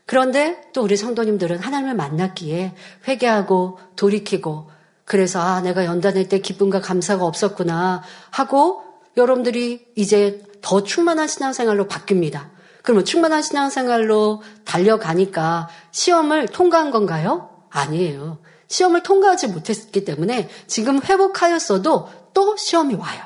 그런데 0.07 0.59
또 0.73 0.81
우리 0.81 0.97
성도님들은 0.97 1.59
하나님을 1.59 1.93
만났기에 1.93 2.73
회개하고 3.07 3.77
돌이키고 3.95 4.71
그래서 5.05 5.39
아, 5.39 5.61
내가 5.61 5.85
연단할 5.85 6.27
때 6.27 6.39
기쁨과 6.39 6.81
감사가 6.81 7.25
없었구나 7.25 8.01
하고 8.31 8.81
여러분들이 9.17 9.85
이제 9.95 10.43
더 10.61 10.81
충만한 10.81 11.27
신앙생활로 11.27 11.87
바뀝니다. 11.87 12.49
그러면 12.81 13.05
충만한 13.05 13.43
신앙생활로 13.43 14.41
달려가니까 14.65 15.69
시험을 15.91 16.47
통과한 16.47 16.89
건가요? 16.89 17.51
아니에요. 17.69 18.39
시험을 18.71 19.03
통과하지 19.03 19.47
못했기 19.47 20.05
때문에 20.05 20.49
지금 20.65 21.01
회복하였어도 21.03 22.09
또 22.33 22.57
시험이 22.57 22.95
와요. 22.95 23.21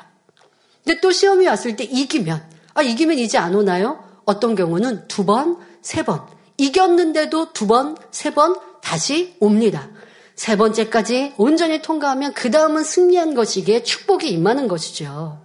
근데 0.84 1.00
또 1.00 1.12
시험이 1.12 1.46
왔을 1.46 1.76
때 1.76 1.84
이기면, 1.84 2.42
아, 2.74 2.82
이기면 2.82 3.18
이제 3.18 3.38
안 3.38 3.54
오나요? 3.54 4.04
어떤 4.24 4.54
경우는 4.54 5.08
두 5.08 5.24
번, 5.24 5.58
세 5.82 6.02
번. 6.04 6.22
이겼는데도 6.58 7.52
두 7.52 7.66
번, 7.66 7.96
세 8.10 8.30
번 8.30 8.56
다시 8.82 9.36
옵니다. 9.40 9.88
세 10.34 10.56
번째까지 10.56 11.34
온전히 11.38 11.80
통과하면 11.80 12.34
그 12.34 12.50
다음은 12.50 12.82
승리한 12.82 13.34
것이기에 13.34 13.82
축복이 13.84 14.28
임하는 14.28 14.68
것이죠. 14.68 15.40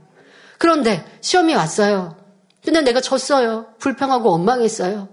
그런데 0.57 1.05
시험이 1.21 1.53
왔어요. 1.53 2.17
근데 2.63 2.81
내가 2.81 3.01
졌어요. 3.01 3.67
불평하고 3.79 4.29
원망했어요. 4.31 5.07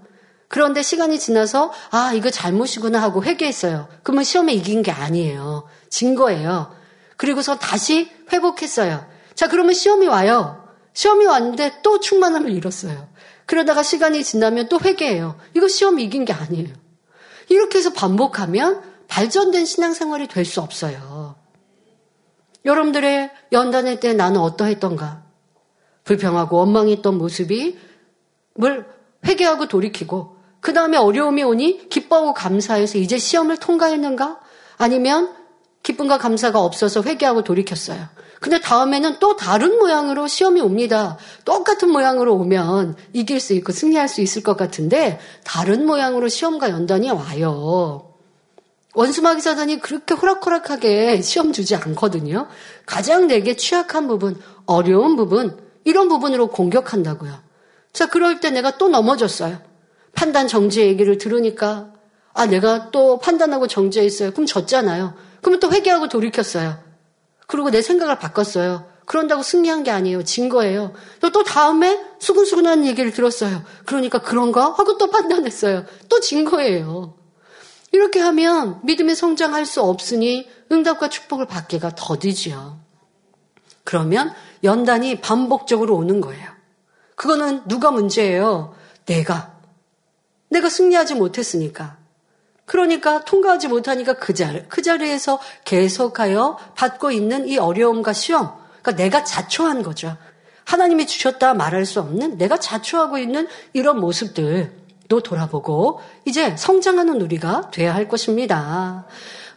그런데 0.49 0.81
시간이 0.81 1.19
지나서 1.19 1.71
아 1.91 2.11
이거 2.13 2.29
잘못이구나 2.29 3.01
하고 3.01 3.23
회개했어요. 3.23 3.87
그러면 4.03 4.23
시험에 4.23 4.51
이긴 4.53 4.81
게 4.81 4.91
아니에요. 4.91 5.67
진 5.89 6.15
거예요. 6.15 6.75
그리고서 7.17 7.57
다시 7.57 8.09
회복했어요. 8.33 9.05
자 9.35 9.47
그러면 9.47 9.73
시험이 9.73 10.07
와요. 10.07 10.67
시험이 10.93 11.27
왔는데 11.27 11.81
또 11.83 11.99
충만함을 11.99 12.51
잃었어요. 12.51 13.07
그러다가 13.45 13.83
시간이 13.83 14.23
지나면 14.23 14.69
또 14.69 14.79
회개해요. 14.79 15.39
이거 15.55 15.67
시험 15.67 15.99
이긴 15.99 16.25
게 16.25 16.33
아니에요. 16.33 16.73
이렇게 17.49 17.77
해서 17.77 17.93
반복하면 17.93 18.81
발전된 19.07 19.65
신앙생활이 19.65 20.27
될 20.27 20.45
수 20.45 20.61
없어요. 20.61 21.35
여러분들의 22.65 23.31
연단회 23.51 23.99
때 23.99 24.13
나는 24.13 24.41
어떠했던가? 24.41 25.23
불평하고 26.03 26.57
원망했던 26.57 27.17
모습이 27.17 27.77
뭘 28.55 28.85
회개하고 29.25 29.67
돌이키고 29.67 30.38
그 30.61 30.73
다음에 30.73 30.97
어려움이 30.97 31.43
오니 31.43 31.89
기뻐하고 31.89 32.33
감사해서 32.33 32.97
이제 32.97 33.17
시험을 33.17 33.57
통과했는가? 33.57 34.39
아니면 34.77 35.33
기쁨과 35.83 36.17
감사가 36.17 36.59
없어서 36.61 37.01
회개하고 37.01 37.43
돌이켰어요. 37.43 38.07
근데 38.39 38.59
다음에는 38.59 39.17
또 39.19 39.35
다른 39.35 39.77
모양으로 39.77 40.27
시험이 40.27 40.61
옵니다. 40.61 41.17
똑같은 41.43 41.89
모양으로 41.89 42.35
오면 42.35 42.95
이길 43.13 43.39
수 43.39 43.53
있고 43.53 43.71
승리할 43.73 44.07
수 44.07 44.21
있을 44.21 44.43
것 44.43 44.55
같은데 44.55 45.19
다른 45.43 45.85
모양으로 45.85 46.29
시험과 46.29 46.69
연단이 46.69 47.09
와요. 47.09 48.13
원수마귀 48.95 49.41
사단이 49.41 49.79
그렇게 49.81 50.13
호락호락하게 50.13 51.21
시험 51.21 51.53
주지 51.53 51.75
않거든요. 51.75 52.47
가장 52.85 53.27
내게 53.27 53.55
취약한 53.55 54.07
부분, 54.07 54.39
어려운 54.65 55.15
부분, 55.15 55.57
이런 55.83 56.09
부분으로 56.09 56.47
공격한다고요. 56.47 57.33
자, 57.93 58.07
그럴 58.07 58.39
때 58.39 58.49
내가 58.49 58.77
또 58.77 58.87
넘어졌어요. 58.87 59.59
판단 60.13 60.47
정지 60.47 60.81
얘기를 60.81 61.17
들으니까 61.17 61.93
아, 62.33 62.45
내가 62.45 62.91
또 62.91 63.19
판단하고 63.19 63.67
정지했어요. 63.67 64.31
그럼 64.31 64.45
졌잖아요. 64.45 65.13
그러면 65.41 65.59
또 65.59 65.71
회개하고 65.71 66.07
돌이켰어요. 66.09 66.77
그리고 67.47 67.71
내 67.71 67.81
생각을 67.81 68.19
바꿨어요. 68.19 68.85
그런다고 69.05 69.41
승리한 69.41 69.83
게 69.83 69.91
아니에요. 69.91 70.23
진 70.23 70.49
거예요. 70.49 70.93
또, 71.19 71.31
또 71.31 71.43
다음에 71.43 71.99
수근수근한 72.19 72.85
얘기를 72.85 73.11
들었어요. 73.11 73.63
그러니까 73.85 74.19
그런가? 74.19 74.65
하고 74.65 74.97
또 74.97 75.09
판단했어요. 75.09 75.85
또 76.09 76.19
진 76.19 76.45
거예요. 76.45 77.15
이렇게 77.91 78.19
하면 78.19 78.79
믿음의 78.83 79.15
성장할 79.15 79.65
수 79.65 79.81
없으니 79.81 80.47
응답과 80.71 81.09
축복을 81.09 81.47
받기가 81.47 81.95
더디지요. 81.95 82.79
그러면 83.83 84.31
연단이 84.63 85.19
반복적으로 85.19 85.95
오는 85.95 86.21
거예요. 86.21 86.47
그거는 87.15 87.63
누가 87.67 87.89
문제예요? 87.89 88.75
내가. 89.07 89.58
내가 90.49 90.69
승리하지 90.69 91.15
못했으니까. 91.15 91.97
그러니까 92.65 93.23
통과하지 93.25 93.67
못하니까 93.67 94.13
그 94.13 94.33
자리, 94.33 94.63
그 94.67 94.81
자리에서 94.81 95.39
계속하여 95.65 96.57
받고 96.75 97.11
있는 97.11 97.47
이 97.47 97.57
어려움과 97.57 98.13
시험. 98.13 98.51
그러니까 98.81 98.91
내가 98.91 99.23
자초한 99.23 99.81
거죠. 99.81 100.15
하나님이 100.65 101.07
주셨다 101.07 101.55
말할 101.55 101.85
수 101.85 101.99
없는 101.99 102.37
내가 102.37 102.59
자초하고 102.59 103.17
있는 103.17 103.47
이런 103.73 103.99
모습들도 103.99 105.21
돌아보고 105.21 105.99
이제 106.25 106.55
성장하는 106.55 107.21
우리가 107.21 107.71
돼야 107.71 107.95
할 107.95 108.07
것입니다. 108.07 109.07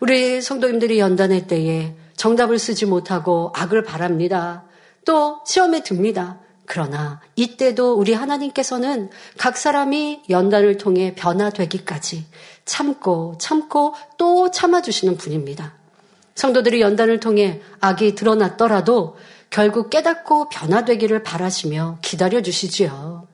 우리 0.01 0.41
성도님들이 0.41 0.99
연단할 0.99 1.47
때에 1.47 1.95
정답을 2.17 2.59
쓰지 2.59 2.87
못하고 2.87 3.53
악을 3.55 3.85
바랍니다. 3.85 4.65
또 5.05 5.41
시험에 5.45 5.83
듭니다. 5.83 6.39
그러나 6.73 7.21
이때도 7.37 7.99
우리 7.99 8.15
하나님께서는 8.15 9.11
각 9.37 9.59
사람이 9.59 10.23
연단을 10.31 10.79
통해 10.79 11.15
변화되기까지 11.15 12.25
참고 12.65 13.37
참고 13.39 13.93
또 14.17 14.51
참아주시는 14.51 15.19
분입니다. 15.19 15.75
성도들이 16.35 16.81
연단을 16.81 17.21
통해 17.21 17.61
악이 17.81 18.15
드러났더라도 18.15 19.19
결국 19.51 19.91
깨닫고 19.91 20.49
변화되기를 20.49 21.23
바라시며 21.23 21.99
기다려주시지요. 22.01 23.29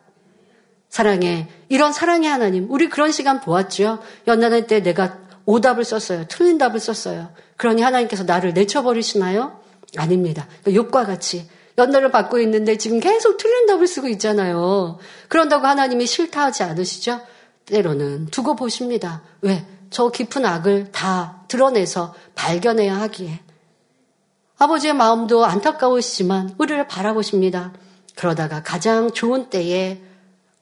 사랑해. 0.89 1.47
이런 1.69 1.93
사랑의 1.93 2.29
하나님. 2.29 2.69
우리 2.69 2.89
그런 2.89 3.13
시간 3.13 3.41
보았죠. 3.41 4.01
연단할 4.27 4.67
때 4.67 4.83
내가 4.83 5.17
오답을 5.45 5.85
썼어요. 5.85 6.25
틀린 6.27 6.59
답을 6.59 6.81
썼어요. 6.81 7.29
그러니 7.57 7.83
하나님께서 7.83 8.25
나를 8.25 8.53
내쳐버리시나요? 8.53 9.61
아닙니다. 9.97 10.49
욕과 10.67 11.05
같이 11.05 11.49
연단을 11.79 12.11
받고 12.11 12.39
있는데 12.41 12.77
지금 12.77 13.01
계속 13.01 13.37
틀린 13.37 13.67
답을 13.67 13.87
쓰고 13.87 14.09
있잖아요. 14.09 14.99
그런다고 15.29 15.67
하나님이 15.67 16.07
싫다 16.07 16.45
하지 16.45 16.65
않으시죠? 16.65 17.21
때로는 17.67 18.27
두고 18.27 18.57
보십니다. 18.57 19.23
왜? 19.41 19.65
저 19.91 20.11
깊은 20.11 20.45
악을 20.45 20.91
다 20.93 21.45
드러내서 21.49 22.15
발견해야 22.35 23.01
하기에. 23.01 23.41
아버지의 24.59 24.95
마음도 24.95 25.45
안타까우시지만 25.45 26.57
우리를 26.59 26.87
바라보십니다. 26.89 27.73
그러다가 28.17 28.63
가장 28.63 29.13
좋은 29.13 29.49
때에 29.49 30.03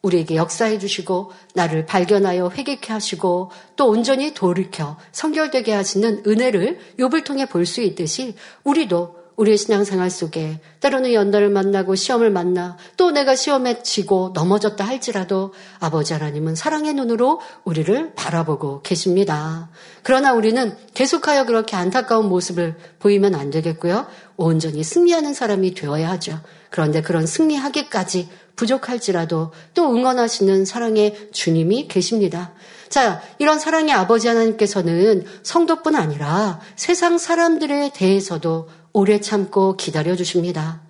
우리에게 0.03 0.37
역사해 0.37 0.79
주시고 0.79 1.33
나를 1.55 1.87
발견하여 1.87 2.51
회개케 2.51 2.93
하시고 2.93 3.51
또 3.75 3.89
온전히 3.89 4.35
돌이켜 4.35 4.97
성결되게 5.13 5.73
하시는 5.73 6.23
은혜를 6.27 6.79
욥을 6.99 7.25
통해 7.25 7.47
볼 7.47 7.65
수 7.65 7.81
있듯이 7.81 8.37
우리도 8.63 9.26
우리의 9.37 9.59
신앙생활 9.59 10.11
속에 10.11 10.61
때로는 10.81 11.13
연단을 11.13 11.51
만나고 11.51 11.95
시험을 11.95 12.31
만나 12.31 12.77
또 12.97 13.11
내가 13.11 13.37
시험에 13.37 13.83
지고 13.83 14.31
넘어졌다 14.35 14.83
할지라도 14.83 15.53
아버지 15.79 16.15
하나님은 16.15 16.55
사랑의 16.55 16.95
눈으로 16.95 17.41
우리를 17.65 18.15
바라보고 18.15 18.83
계십니다. 18.83 19.69
그러나 20.03 20.33
우리는 20.33 20.77
계속하여 20.95 21.45
그렇게 21.45 21.77
안타까운 21.77 22.29
모습을 22.29 22.77
보이면 22.99 23.35
안 23.35 23.51
되겠고요. 23.51 24.07
온전히 24.37 24.83
승리하는 24.83 25.35
사람이 25.35 25.75
되어야 25.75 26.11
하죠. 26.13 26.41
그런데 26.71 27.03
그런 27.03 27.27
승리하기까지 27.27 28.29
부족할지라도 28.57 29.53
또 29.75 29.95
응원하시는 29.95 30.65
사랑의 30.65 31.29
주님이 31.33 31.89
계십니다. 31.89 32.55
자, 32.89 33.21
이런 33.39 33.59
사랑의 33.59 33.93
아버지 33.93 34.29
하나님께서는 34.29 35.25
성도뿐 35.43 35.95
아니라 35.95 36.61
세상 36.77 37.19
사람들에 37.19 37.91
대해서도 37.95 38.69
오래 38.97 39.21
참고 39.21 39.77
기다려 39.77 40.17
주십니다. 40.17 40.81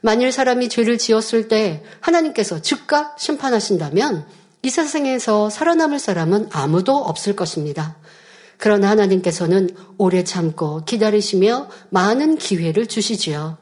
만일 0.00 0.32
사람이 0.32 0.70
죄를 0.70 0.96
지었을 0.96 1.48
때 1.48 1.82
하나님께서 2.00 2.62
즉각 2.62 3.20
심판하신다면 3.20 4.26
이 4.62 4.70
세상에서 4.70 5.50
살아남을 5.50 5.98
사람은 5.98 6.48
아무도 6.52 6.96
없을 6.96 7.36
것입니다. 7.36 7.96
그러나 8.56 8.88
하나님께서는 8.88 9.76
오래 9.98 10.24
참고 10.24 10.86
기다리시며 10.86 11.68
많은 11.90 12.38
기회를 12.38 12.86
주시지요. 12.86 13.58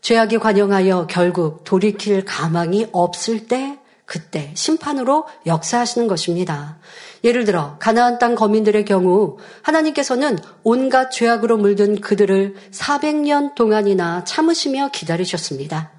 죄악이 0.00 0.38
관영하여 0.38 1.06
결국 1.08 1.62
돌이킬 1.62 2.24
가망이 2.24 2.88
없을 2.90 3.46
때 3.46 3.78
그때 4.06 4.50
심판으로 4.56 5.26
역사하시는 5.46 6.08
것입니다. 6.08 6.80
예를 7.24 7.44
들어 7.44 7.76
가나안 7.78 8.18
땅 8.18 8.34
거민들의 8.34 8.84
경우 8.84 9.38
하나님께서는 9.62 10.38
온갖 10.62 11.10
죄악으로 11.10 11.56
물든 11.56 12.00
그들을 12.00 12.54
400년 12.70 13.54
동안이나 13.54 14.24
참으시며 14.24 14.90
기다리셨습니다. 14.92 15.90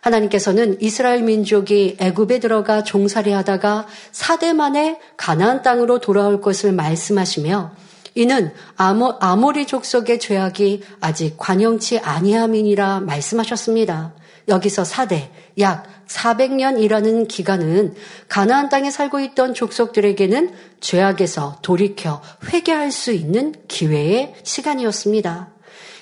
하나님께서는 0.00 0.78
이스라엘 0.80 1.22
민족이 1.22 1.96
애굽에 1.98 2.40
들어가 2.40 2.82
종살이하다가 2.82 3.86
4대 4.12 4.54
만에 4.54 4.98
가나안 5.16 5.62
땅으로 5.62 5.98
돌아올 5.98 6.40
것을 6.40 6.72
말씀하시며 6.72 7.72
이는 8.14 8.52
아모, 8.76 9.16
아모리 9.20 9.66
족속의 9.66 10.18
죄악이 10.18 10.82
아직 11.00 11.36
관영치 11.36 12.00
아니함이니라 12.00 13.00
말씀하셨습니다. 13.00 14.14
여기서 14.50 14.82
4대, 14.82 15.30
약 15.58 15.86
400년이라는 16.06 17.28
기간은 17.28 17.94
가나안 18.28 18.68
땅에 18.68 18.90
살고 18.90 19.20
있던 19.20 19.54
족속들에게는 19.54 20.52
죄악에서 20.80 21.58
돌이켜 21.62 22.20
회개할 22.52 22.90
수 22.90 23.12
있는 23.12 23.54
기회의 23.68 24.34
시간이었습니다. 24.42 25.48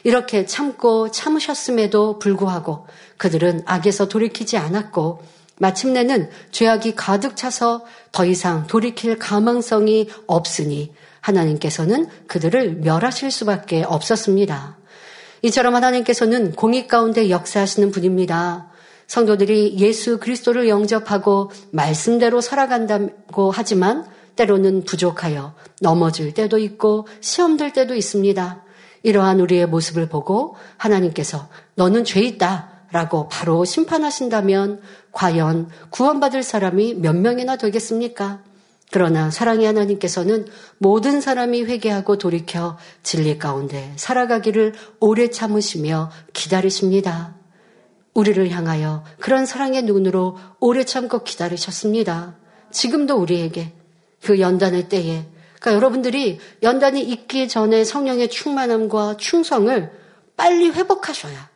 이렇게 0.05 0.47
참고 0.47 1.11
참으셨음에도 1.11 2.19
불구하고 2.19 2.87
그들은 3.19 3.63
악에서 3.67 4.09
돌이키지 4.09 4.57
않았고 4.57 5.23
마침내는 5.59 6.31
죄악이 6.51 6.95
가득 6.95 7.37
차서 7.37 7.85
더 8.13 8.25
이상 8.25 8.67
돌이킬 8.67 9.19
가망성이 9.19 10.09
없으니 10.27 10.95
하나님께서는 11.21 12.09
그들을 12.27 12.77
멸하실 12.77 13.31
수밖에 13.31 13.83
없었습니다. 13.83 14.79
이처럼 15.43 15.75
하나님께서는 15.75 16.53
공익 16.53 16.89
가운데 16.89 17.31
역사하시는 17.31 17.91
분입니다. 17.91 18.71
성도들이 19.07 19.79
예수 19.79 20.19
그리스도를 20.19 20.69
영접하고 20.69 21.51
말씀대로 21.71 22.41
살아간다고 22.41 23.51
하지만 23.51 24.07
때로는 24.37 24.85
부족하여 24.85 25.55
넘어질 25.81 26.35
때도 26.35 26.59
있고 26.59 27.09
시험될 27.21 27.73
때도 27.73 27.95
있습니다. 27.95 28.63
이러한 29.03 29.41
우리의 29.41 29.67
모습을 29.67 30.09
보고 30.09 30.57
하나님께서 30.77 31.49
너는 31.75 32.05
죄 32.05 32.21
있다 32.21 32.71
라고 32.91 33.29
바로 33.29 33.65
심판하신다면 33.65 34.81
과연 35.13 35.69
구원받을 35.91 36.43
사람이 36.43 36.95
몇 36.95 37.17
명이나 37.17 37.57
되겠습니까? 37.57 38.43
그러나 38.91 39.31
사랑의 39.31 39.67
하나님께서는 39.67 40.47
모든 40.79 41.21
사람이 41.21 41.65
회개하고 41.65 42.17
돌이켜 42.17 42.79
진리 43.03 43.39
가운데 43.39 43.93
살아가기를 43.97 44.75
오래 45.01 45.29
참으시며 45.29 46.11
기다리십니다. 46.33 47.37
우리를 48.15 48.51
향하여 48.51 49.05
그런 49.21 49.47
사랑의 49.47 49.83
눈으로 49.83 50.39
오래 50.59 50.85
참고 50.85 51.23
기다리셨습니다. 51.23 52.37
지금도 52.71 53.17
우리에게 53.17 53.73
그 54.23 54.41
연단의 54.41 54.89
때에 54.89 55.27
그러니까 55.61 55.75
여러분들이 55.75 56.39
연단이 56.63 57.03
있기 57.03 57.49
전에 57.49 57.85
성령의 57.85 58.29
충만함과 58.31 59.17
충성을 59.19 59.93
빨리 60.37 60.71
회복하셔야 60.71 61.51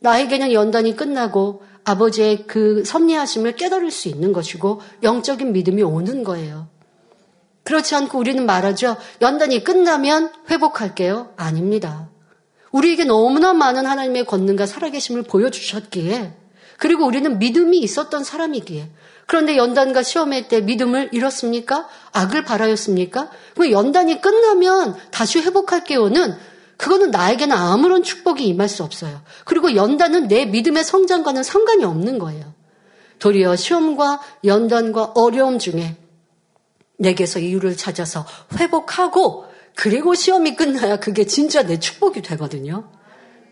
나에게는 0.00 0.52
연단이 0.52 0.96
끝나고 0.96 1.62
아버지의 1.88 2.46
그 2.46 2.84
섭리하심을 2.84 3.56
깨달을 3.56 3.90
수 3.90 4.08
있는 4.08 4.32
것이고 4.32 4.80
영적인 5.02 5.52
믿음이 5.52 5.82
오는 5.82 6.22
거예요. 6.22 6.68
그렇지 7.64 7.94
않고 7.94 8.18
우리는 8.18 8.44
말하죠. 8.46 8.96
연단이 9.20 9.62
끝나면 9.64 10.30
회복할게요. 10.50 11.32
아닙니다. 11.36 12.08
우리에게 12.72 13.04
너무나 13.04 13.52
많은 13.54 13.86
하나님의 13.86 14.26
권능과 14.26 14.66
살아계심을 14.66 15.22
보여주셨기에 15.22 16.34
그리고 16.78 17.06
우리는 17.06 17.38
믿음이 17.38 17.78
있었던 17.78 18.22
사람이기에 18.22 18.90
그런데 19.26 19.56
연단과 19.56 20.02
시험의 20.02 20.48
때 20.48 20.60
믿음을 20.60 21.10
잃었습니까? 21.12 21.88
악을 22.12 22.44
바라였습니까? 22.44 23.30
그 23.56 23.70
연단이 23.70 24.20
끝나면 24.20 24.96
다시 25.10 25.40
회복할게요는 25.40 26.34
그거는 26.78 27.10
나에게는 27.10 27.54
아무런 27.54 28.02
축복이 28.02 28.46
임할 28.46 28.68
수 28.68 28.84
없어요. 28.84 29.20
그리고 29.44 29.74
연단은 29.74 30.28
내 30.28 30.46
믿음의 30.46 30.84
성장과는 30.84 31.42
상관이 31.42 31.84
없는 31.84 32.18
거예요. 32.18 32.54
도리어 33.18 33.56
시험과 33.56 34.20
연단과 34.44 35.12
어려움 35.16 35.58
중에 35.58 35.96
내게서 36.98 37.40
이유를 37.40 37.76
찾아서 37.76 38.24
회복하고 38.56 39.46
그리고 39.74 40.14
시험이 40.14 40.54
끝나야 40.54 40.98
그게 41.00 41.26
진짜 41.26 41.64
내 41.64 41.78
축복이 41.80 42.22
되거든요. 42.22 42.88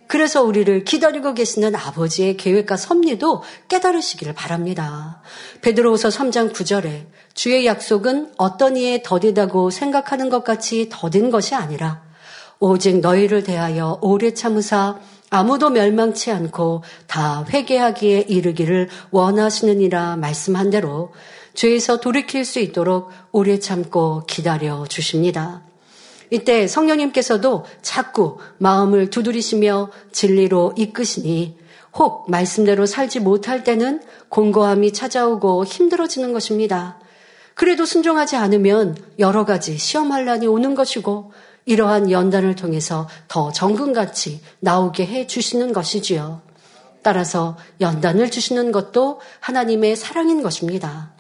그래서 0.09 0.45
우리를 0.45 0.85
기다리고 0.85 1.35
계시는 1.35 1.75
아버지의 1.75 2.37
계획과 2.37 2.77
섭리도 2.77 3.43
깨달으시기를 3.69 4.35
바랍니다. 4.35 5.21
베드로후서 5.63 6.11
3장 6.11 6.53
9절에 6.53 7.07
주의 7.35 7.67
약속은 7.67 8.35
어떤 8.37 8.77
이에 8.77 9.03
더디다고 9.05 9.71
생각하는 9.71 10.31
것 10.31 10.45
같이 10.45 10.89
더딘 10.93 11.31
것이 11.31 11.57
아니라 11.57 12.06
오직 12.59 13.01
너희를 13.01 13.43
대하여 13.43 13.99
오래 14.01 14.33
참으사 14.33 14.99
아무도 15.29 15.71
멸망치 15.71 16.31
않고 16.31 16.83
다 17.07 17.45
회개하기에 17.49 18.27
이르기를 18.29 18.89
원하시느니라 19.11 20.17
말씀한 20.17 20.71
대로 20.71 21.13
죄에서 21.55 22.01
돌이킬 22.01 22.45
수 22.45 22.61
있도록 22.61 23.11
오래 23.33 23.59
참고 23.59 24.25
기다려 24.27 24.87
주십니다. 24.87 25.63
이때 26.31 26.67
성령님께서도 26.67 27.65
자꾸 27.83 28.39
마음을 28.59 29.11
두드리시며 29.11 29.91
진리로 30.13 30.75
이끄시니 30.77 31.57
혹 31.95 32.31
말씀대로 32.31 32.85
살지 32.85 33.21
못할 33.21 33.65
때는 33.65 34.03
공고함이 34.29 34.93
찾아오고 34.93 35.65
힘들어지는 35.65 36.33
것입니다. 36.33 36.99
그래도 37.55 37.87
순종하지 37.87 38.37
않으면 38.37 38.97
여러 39.19 39.47
가지 39.47 39.79
시험할란이 39.79 40.47
오는 40.47 40.75
것이고 40.75 41.33
이러한 41.67 42.11
연단을 42.11 42.55
통해서 42.55 43.09
더 43.29 43.53
정금같이 43.53 44.41
나오게 44.61 45.05
해 45.07 45.27
주시는 45.27 45.73
것이지요. 45.73 46.41
따라서 47.03 47.57
연단을 47.81 48.31
주시는 48.31 48.73
것도 48.73 49.21
하나님의 49.41 49.97
사랑인 49.97 50.43
것입니다. 50.43 51.13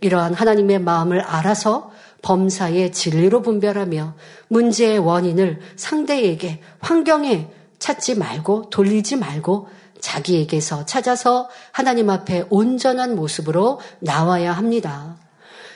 이러한 0.00 0.34
하나님의 0.34 0.80
마음을 0.80 1.20
알아서 1.20 1.90
범사의 2.22 2.92
진리로 2.92 3.42
분별하며 3.42 4.14
문제의 4.48 4.98
원인을 4.98 5.60
상대에게 5.76 6.60
환경에 6.80 7.48
찾지 7.78 8.16
말고 8.16 8.70
돌리지 8.70 9.16
말고 9.16 9.68
자기에게서 10.00 10.84
찾아서 10.84 11.48
하나님 11.70 12.10
앞에 12.10 12.46
온전한 12.50 13.14
모습으로 13.16 13.80
나와야 14.00 14.52
합니다. 14.52 15.16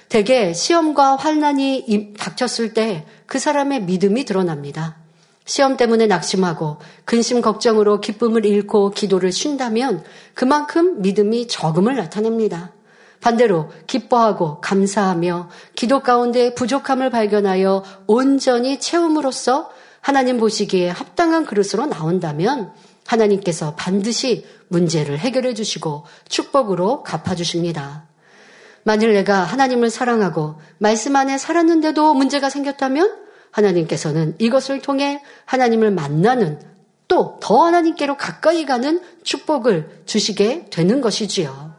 대개 0.08 0.52
시험과 0.52 1.16
환난이 1.16 2.14
닥쳤을 2.18 2.74
때 2.74 3.04
그 3.26 3.38
사람의 3.38 3.82
믿음이 3.82 4.24
드러납니다. 4.24 4.96
시험 5.44 5.76
때문에 5.76 6.06
낙심하고 6.06 6.78
근심 7.04 7.40
걱정으로 7.40 8.00
기쁨을 8.00 8.44
잃고 8.46 8.90
기도를 8.90 9.30
쉰다면 9.30 10.02
그만큼 10.34 11.02
믿음이 11.02 11.46
적음을 11.46 11.94
나타냅니다. 11.94 12.72
반대로 13.20 13.70
기뻐하고 13.86 14.60
감사하며 14.60 15.48
기도 15.74 16.00
가운데 16.00 16.54
부족함을 16.54 17.10
발견하여 17.10 17.82
온전히 18.06 18.80
채움으로써 18.80 19.70
하나님 20.00 20.38
보시기에 20.38 20.90
합당한 20.90 21.44
그릇으로 21.44 21.86
나온다면 21.86 22.72
하나님께서 23.06 23.74
반드시 23.76 24.44
문제를 24.68 25.18
해결해 25.18 25.54
주시고 25.54 26.04
축복으로 26.28 27.02
갚아주십니다. 27.02 28.06
만일 28.86 29.14
내가 29.14 29.42
하나님을 29.42 29.90
사랑하고 29.90 30.60
말씀 30.78 31.16
안에 31.16 31.38
살았는데도 31.38 32.14
문제가 32.14 32.48
생겼다면 32.48 33.16
하나님께서는 33.50 34.36
이것을 34.38 34.80
통해 34.80 35.20
하나님을 35.44 35.90
만나는 35.90 36.60
또 37.08 37.40
더 37.40 37.64
하나님께로 37.64 38.16
가까이 38.16 38.64
가는 38.64 39.00
축복을 39.24 40.02
주시게 40.06 40.66
되는 40.70 41.00
것이지요. 41.00 41.74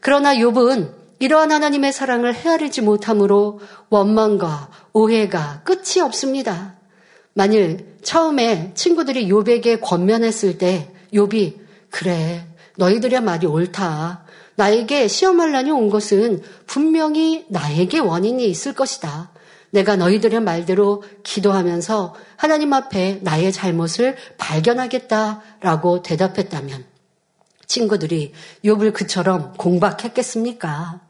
그러나 0.00 0.34
욥은 0.34 0.90
이러한 1.20 1.52
하나님의 1.52 1.92
사랑을 1.92 2.34
헤아리지 2.34 2.82
못함으로 2.82 3.60
원망과 3.90 4.70
오해가 4.92 5.62
끝이 5.62 6.00
없습니다. 6.02 6.74
만일 7.34 7.94
처음에 8.02 8.72
친구들이 8.74 9.28
욥에게 9.28 9.80
권면했을 9.80 10.58
때 10.58 10.92
욥이 11.14 11.54
그래 11.90 12.48
너희들의 12.78 13.20
말이 13.20 13.46
옳다. 13.46 14.24
나에게 14.56 15.08
시험할 15.08 15.52
난이 15.52 15.70
온 15.70 15.90
것은 15.90 16.42
분명히 16.66 17.46
나에게 17.48 17.98
원인이 17.98 18.44
있을 18.46 18.74
것이다. 18.74 19.30
내가 19.70 19.96
너희들의 19.96 20.40
말대로 20.40 21.02
기도하면서 21.22 22.14
하나님 22.36 22.72
앞에 22.72 23.20
나의 23.22 23.52
잘못을 23.52 24.16
발견하겠다라고 24.36 26.02
대답했다면 26.02 26.84
친구들이 27.66 28.34
욥을 28.64 28.92
그처럼 28.92 29.54
공박했겠습니까? 29.56 31.00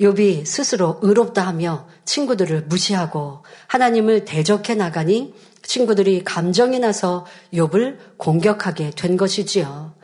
욥이 0.00 0.46
스스로 0.46 0.98
의롭다 1.02 1.46
하며 1.46 1.86
친구들을 2.06 2.62
무시하고 2.62 3.42
하나님을 3.66 4.24
대적해 4.24 4.74
나가니 4.74 5.34
친구들이 5.62 6.24
감정이 6.24 6.78
나서 6.78 7.26
욥을 7.52 7.98
공격하게 8.16 8.92
된 8.96 9.18
것이지요. 9.18 9.97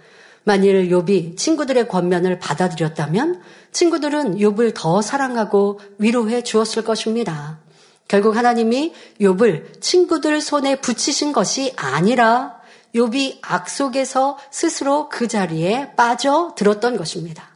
만일 0.44 0.90
욥이 0.90 1.36
친구들의 1.36 1.88
권면을 1.88 2.38
받아들였다면 2.38 3.40
친구들은 3.72 4.36
욥을 4.36 4.72
더 4.74 5.02
사랑하고 5.02 5.80
위로해 5.98 6.42
주었을 6.42 6.84
것입니다. 6.84 7.58
결국 8.06 8.36
하나님이 8.36 8.92
욥을 9.20 9.80
친구들 9.80 10.40
손에 10.40 10.76
붙이신 10.76 11.32
것이 11.32 11.72
아니라 11.76 12.60
욥이 12.94 13.38
악 13.42 13.68
속에서 13.68 14.38
스스로 14.50 15.08
그 15.08 15.26
자리에 15.26 15.92
빠져 15.96 16.54
들었던 16.56 16.96
것입니다. 16.96 17.48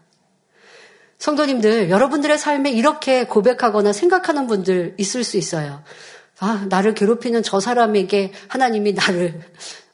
성도님들, 1.19 1.91
여러분들의 1.91 2.39
삶에 2.39 2.71
이렇게 2.71 3.27
고백하거나 3.27 3.93
생각하는 3.93 4.47
분들 4.47 4.95
있을 4.99 5.25
수 5.25 5.37
있어요. 5.37 5.83
아, 6.39 6.67
나를 6.69 6.95
괴롭히는 6.95 7.43
저 7.43 7.59
사람에게 7.59 8.33
하나님이 8.47 8.93
나를, 8.95 9.41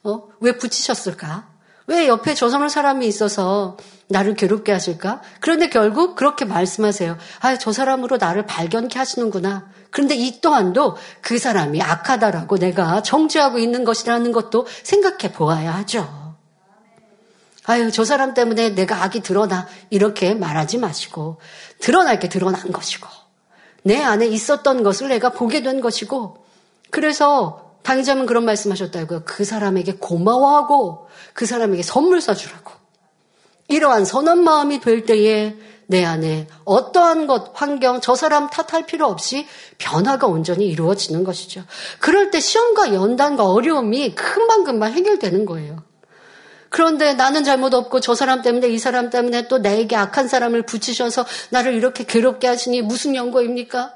어, 0.03 0.27
왜 0.39 0.55
붙이셨을까? 0.57 1.54
왜 1.87 2.07
옆에 2.07 2.33
저성을 2.33 2.69
사람이 2.69 3.07
있어서 3.07 3.77
나를 4.07 4.35
괴롭게 4.35 4.71
하실까? 4.71 5.21
그런데 5.39 5.69
결국 5.69 6.15
그렇게 6.15 6.45
말씀하세요. 6.45 7.17
아, 7.41 7.57
저 7.57 7.71
사람으로 7.71 8.17
나를 8.17 8.45
발견케 8.45 8.97
하시는구나. 8.97 9.69
그런데 9.91 10.15
이 10.15 10.41
또한도 10.41 10.97
그 11.21 11.37
사람이 11.37 11.81
악하다라고 11.81 12.57
내가 12.57 13.01
정죄하고 13.01 13.59
있는 13.59 13.83
것이라는 13.83 14.31
것도 14.31 14.67
생각해 14.83 15.31
보아야 15.31 15.73
하죠. 15.75 16.35
아유, 17.67 17.91
저 17.91 18.05
사람 18.05 18.33
때문에 18.33 18.75
내가 18.75 19.03
악이 19.03 19.21
드러나. 19.21 19.67
이렇게 19.89 20.35
말하지 20.35 20.77
마시고, 20.77 21.39
드러날 21.79 22.19
게 22.19 22.29
드러난 22.29 22.71
것이고, 22.71 23.07
내 23.83 24.01
안에 24.01 24.27
있었던 24.27 24.83
것을 24.83 25.07
내가 25.07 25.29
보게 25.29 25.63
된 25.63 25.81
것이고, 25.81 26.45
그래서 26.91 27.64
당자면 27.85 28.25
그런 28.25 28.45
말씀 28.45 28.71
하셨다고요. 28.71 29.21
그 29.25 29.45
사람에게 29.45 29.97
고마워하고 29.99 31.07
그 31.33 31.45
사람에게 31.45 31.83
선물 31.83 32.19
사주라고. 32.19 32.71
이러한 33.67 34.05
선한 34.05 34.43
마음이 34.43 34.79
될 34.79 35.05
때에 35.05 35.55
내 35.85 36.03
안에 36.03 36.47
어떠한 36.63 37.27
것, 37.27 37.51
환경, 37.53 38.01
저 38.01 38.15
사람 38.15 38.49
탓할 38.49 38.87
필요 38.87 39.05
없이 39.05 39.45
변화가 39.77 40.25
온전히 40.25 40.65
이루어지는 40.65 41.23
것이죠. 41.23 41.63
그럴 41.99 42.31
때 42.31 42.39
시험과 42.39 42.95
연단과 42.95 43.51
어려움이 43.51 44.15
금방금방 44.15 44.93
해결되는 44.93 45.45
거예요. 45.45 45.83
그런데 46.69 47.13
나는 47.13 47.43
잘못 47.43 47.75
없고 47.75 47.99
저 47.99 48.15
사람 48.15 48.41
때문에 48.41 48.67
이 48.67 48.79
사람 48.79 49.11
때문에 49.11 49.47
또 49.47 49.59
나에게 49.59 49.95
악한 49.95 50.27
사람을 50.27 50.63
붙이셔서 50.63 51.23
나를 51.51 51.75
이렇게 51.75 52.03
괴롭게 52.03 52.47
하시니 52.47 52.81
무슨 52.81 53.15
연고입니까? 53.15 53.93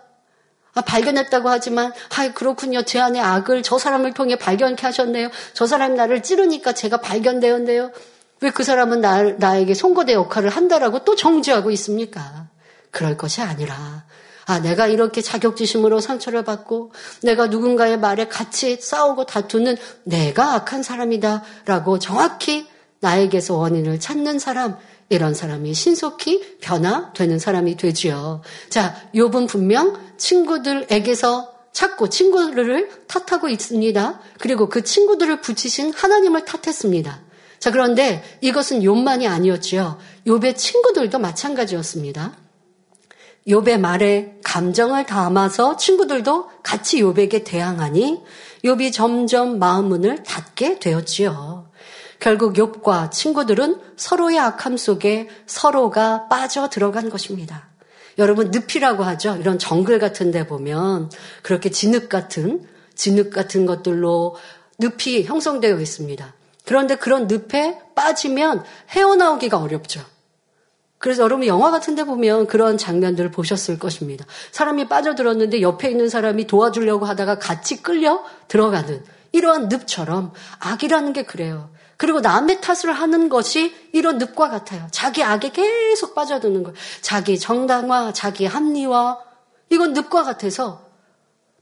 아, 0.76 0.82
발견했다고 0.82 1.50
하지만, 1.50 1.92
아, 2.18 2.32
그렇군요. 2.34 2.84
제 2.84 3.00
안에 3.00 3.20
악을 3.20 3.64
저 3.64 3.78
사람을 3.78 4.14
통해 4.14 4.36
발견케 4.38 4.86
하셨네요. 4.86 5.30
저 5.54 5.66
사람이 5.66 5.96
나를 5.96 6.22
찌르니까 6.24 6.74
제가 6.74 7.02
발견되었네요. 7.02 7.92
왜 8.42 8.52
그 8.52 8.64
사람은 8.64 9.02
나, 9.02 9.22
나에게 9.24 9.74
송거대 9.74 10.14
역할을 10.14 10.50
한다라고 10.50 11.04
또 11.04 11.16
정죄하고 11.16 11.72
있습니까? 11.72 12.48
그럴 12.92 13.18
것이 13.18 13.42
아니라, 13.42 14.06
아, 14.46 14.60
내가 14.60 14.88
이렇게 14.88 15.22
자격지심으로 15.22 16.00
상처를 16.00 16.44
받고, 16.44 16.94
내가 17.22 17.48
누군가의 17.48 18.00
말에 18.00 18.28
같이 18.28 18.78
싸우고 18.80 19.26
다투는 19.26 19.76
내가 20.04 20.54
악한 20.54 20.84
사람이다라고 20.84 22.00
정확히 22.00 22.68
나에게서 23.02 23.56
원인을 23.58 24.00
찾는 24.00 24.40
사람, 24.40 24.78
이런 25.10 25.34
사람이 25.34 25.74
신속히 25.74 26.58
변화되는 26.62 27.40
사람이 27.40 27.78
되지요. 27.78 28.42
자, 28.70 28.96
욥은 29.16 29.48
분명 29.48 30.00
친구들에게서 30.18 31.54
찾고 31.72 32.10
친구들을 32.10 33.08
탓하고 33.08 33.50
있습니다. 33.50 34.20
그리고 34.40 34.70
그 34.70 34.84
친구들을 34.84 35.42
붙이신 35.42 35.94
하나님을 35.94 36.46
탓했습니다. 36.46 37.22
자, 37.60 37.72
그런데 37.72 38.24
이것은 38.42 38.82
욥만이 38.82 39.28
아니었지요. 39.30 39.98
욥의 40.28 40.58
친구들도 40.58 41.20
마찬가지였습니다. 41.20 42.34
욥의 43.48 43.80
말에 43.80 44.36
감정을 44.44 45.06
담아서 45.06 45.78
친구들도 45.78 46.50
같이 46.62 47.02
욥에게 47.02 47.44
대항하니 47.44 48.22
욥이 48.64 48.94
점점 48.94 49.60
마음 49.60 49.86
문을 49.86 50.24
닫게 50.24 50.80
되었지요. 50.80 51.69
결국 52.20 52.54
욥과 52.54 53.12
친구들은 53.12 53.80
서로의 53.96 54.40
악함 54.40 54.78
속에 54.78 55.30
서로가 55.46 56.28
빠져 56.28 56.70
들어간 56.70 57.10
것입니다. 57.10 57.70
여러분 58.18 58.52
늪이라고 58.52 59.04
하죠. 59.04 59.38
이런 59.38 59.58
정글 59.58 60.00
같은 60.00 60.32
데 60.32 60.46
보면 60.46 61.10
그렇게 61.42 61.72
진흙 61.72 62.10
같은 62.10 62.68
진흙 62.96 63.32
같은 63.32 63.66
것들로 63.66 64.36
늪이 64.80 65.24
형성되어 65.24 65.80
있습니다. 65.80 66.34
그런데 66.66 66.96
그런 66.96 67.28
늪에 67.28 67.80
빠지면 67.96 68.64
헤어나오기가 68.90 69.58
어렵죠. 69.58 70.02
그래서 70.98 71.24
여러분 71.24 71.48
영화 71.48 71.72
같은 71.72 71.96
데 71.96 72.04
보면 72.04 72.48
그런 72.48 72.78
장면들을 72.78 73.32
보셨을 73.32 73.80
것입니다. 73.80 74.26
사람이 74.52 74.90
빠져들었는데 74.90 75.62
옆에 75.62 75.90
있는 75.90 76.10
사람이 76.10 76.46
도와주려고 76.46 77.06
하다가 77.06 77.40
같이 77.40 77.82
끌려 77.82 78.22
들어가는 78.50 79.04
이러한 79.32 79.70
늪처럼 79.70 80.34
악이라는 80.60 81.14
게 81.14 81.24
그래요. 81.24 81.70
그리고 82.00 82.22
남의 82.22 82.62
탓을 82.62 82.94
하는 82.94 83.28
것이 83.28 83.76
이런 83.92 84.20
늪과 84.20 84.50
같아요. 84.50 84.88
자기 84.90 85.22
악에 85.22 85.50
계속 85.50 86.16
빠져드는 86.16 86.64
거예요. 86.64 86.78
자기 87.02 87.38
정당화, 87.38 88.14
자기 88.14 88.46
합리화. 88.46 89.18
이건 89.70 89.92
늪과 89.92 90.24
같아서 90.24 90.88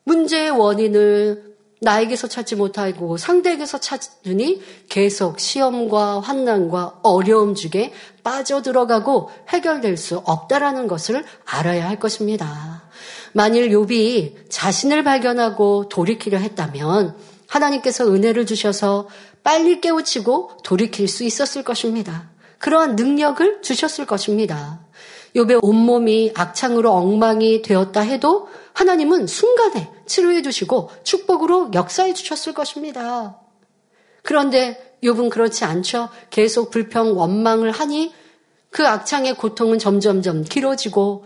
문제의 0.03 0.51
원인을 0.51 1.57
나에게서 1.81 2.27
찾지 2.27 2.55
못하고 2.55 3.17
상대에게서 3.17 3.79
찾으니 3.79 4.61
계속 4.89 5.39
시험과 5.39 6.19
환난과 6.19 6.99
어려움 7.01 7.55
중에 7.55 7.91
빠져들어가고 8.23 9.31
해결될 9.49 9.97
수 9.97 10.17
없다라는 10.17 10.88
것을 10.88 11.25
알아야 11.45 11.89
할 11.89 11.97
것입니다. 11.97 12.83
만일 13.33 13.69
욥이 13.71 14.49
자신을 14.49 15.03
발견하고 15.03 15.89
돌이키려 15.89 16.38
했다면 16.38 17.17
하나님께서 17.58 18.08
은혜를 18.08 18.45
주셔서 18.45 19.08
빨리 19.43 19.82
깨우치고 19.82 20.58
돌이킬 20.64 21.08
수 21.08 21.24
있었을 21.24 21.64
것입니다. 21.64 22.30
그러한 22.60 22.95
능력을 22.95 23.62
주셨을 23.62 24.05
것입니다. 24.05 24.82
욥의 25.36 25.60
온몸이 25.62 26.34
악창으로 26.36 26.91
엉망이 26.91 27.62
되었다 27.62 28.01
해도 28.01 28.47
하나님은 28.74 29.28
순간에 29.28 29.91
치료해 30.05 30.41
주시고 30.41 30.89
축복으로 31.03 31.72
역사해 31.74 32.14
주셨을 32.14 32.53
것입니다. 32.53 33.39
그런데 34.24 34.97
욥은 35.03 35.30
그렇지 35.30 35.64
않죠. 35.64 36.10
계속 36.30 36.72
불평 36.72 37.18
원망을 37.18 37.72
하니 37.72 38.14
그 38.72 38.86
악창의 38.88 39.36
고통은 39.36 39.80
점점점 39.80 40.43
길어지고 40.43 41.26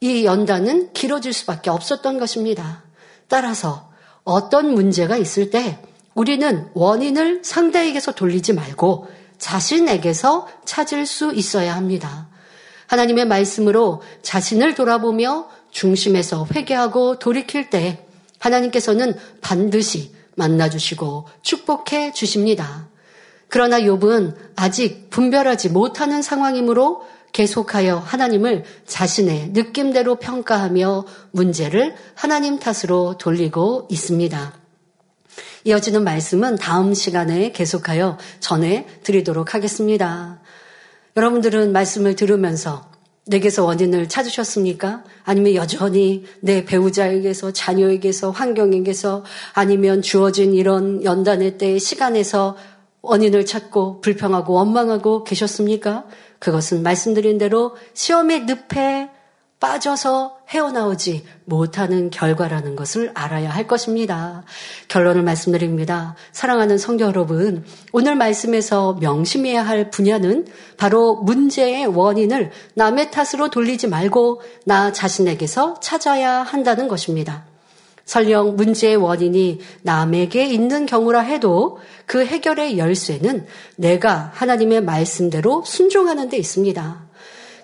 이 0.00 0.24
연단은 0.24 0.92
길어질 0.92 1.32
수밖에 1.32 1.70
없었던 1.70 2.18
것입니다. 2.18 2.84
따라서 3.28 3.85
어떤 4.26 4.74
문제가 4.74 5.16
있을 5.16 5.50
때 5.50 5.78
우리는 6.14 6.68
원인을 6.74 7.42
상대에게서 7.44 8.12
돌리지 8.12 8.54
말고 8.54 9.06
자신에게서 9.38 10.48
찾을 10.64 11.06
수 11.06 11.32
있어야 11.32 11.76
합니다. 11.76 12.28
하나님의 12.88 13.26
말씀으로 13.26 14.02
자신을 14.22 14.74
돌아보며 14.74 15.48
중심에서 15.70 16.46
회개하고 16.54 17.18
돌이킬 17.18 17.70
때 17.70 18.04
하나님께서는 18.40 19.14
반드시 19.40 20.12
만나주시고 20.34 21.28
축복해 21.42 22.12
주십니다. 22.12 22.88
그러나 23.48 23.78
욥은 23.80 24.34
아직 24.56 25.08
분별하지 25.10 25.68
못하는 25.68 26.20
상황이므로 26.20 27.06
계속하여 27.36 27.98
하나님을 27.98 28.64
자신의 28.86 29.50
느낌대로 29.52 30.14
평가하며 30.16 31.04
문제를 31.32 31.94
하나님 32.14 32.58
탓으로 32.58 33.18
돌리고 33.18 33.88
있습니다. 33.90 34.54
이어지는 35.64 36.02
말씀은 36.02 36.56
다음 36.56 36.94
시간에 36.94 37.52
계속하여 37.52 38.16
전해 38.40 38.86
드리도록 39.02 39.52
하겠습니다. 39.54 40.40
여러분들은 41.14 41.72
말씀을 41.72 42.16
들으면서 42.16 42.90
내게서 43.26 43.66
원인을 43.66 44.08
찾으셨습니까? 44.08 45.04
아니면 45.24 45.56
여전히 45.56 46.24
내 46.40 46.64
배우자에게서, 46.64 47.52
자녀에게서, 47.52 48.30
환경에게서, 48.30 49.24
아니면 49.52 50.00
주어진 50.00 50.54
이런 50.54 51.04
연단의 51.04 51.58
때 51.58 51.78
시간에서 51.78 52.56
원인을 53.02 53.44
찾고 53.44 54.00
불평하고 54.00 54.54
원망하고 54.54 55.24
계셨습니까? 55.24 56.04
그것은 56.46 56.84
말씀드린 56.84 57.38
대로 57.38 57.74
시험의 57.94 58.44
늪에 58.44 59.10
빠져서 59.58 60.36
헤어나오지 60.48 61.24
못하는 61.44 62.08
결과라는 62.10 62.76
것을 62.76 63.10
알아야 63.14 63.50
할 63.50 63.66
것입니다. 63.66 64.44
결론을 64.86 65.24
말씀드립니다. 65.24 66.14
사랑하는 66.30 66.78
성도 66.78 67.04
여러분, 67.04 67.64
오늘 67.90 68.14
말씀에서 68.14 68.96
명심해야 69.00 69.66
할 69.66 69.90
분야는 69.90 70.46
바로 70.76 71.16
문제의 71.16 71.86
원인을 71.86 72.52
남의 72.74 73.10
탓으로 73.10 73.50
돌리지 73.50 73.88
말고 73.88 74.42
나 74.66 74.92
자신에게서 74.92 75.80
찾아야 75.80 76.42
한다는 76.42 76.86
것입니다. 76.86 77.55
설령 78.06 78.54
문제의 78.56 78.96
원인이 78.96 79.60
남에게 79.82 80.46
있는 80.46 80.86
경우라 80.86 81.20
해도 81.20 81.78
그 82.06 82.24
해결의 82.24 82.78
열쇠는 82.78 83.46
내가 83.74 84.30
하나님의 84.32 84.82
말씀대로 84.82 85.64
순종하는 85.66 86.28
데 86.28 86.38
있습니다. 86.38 87.06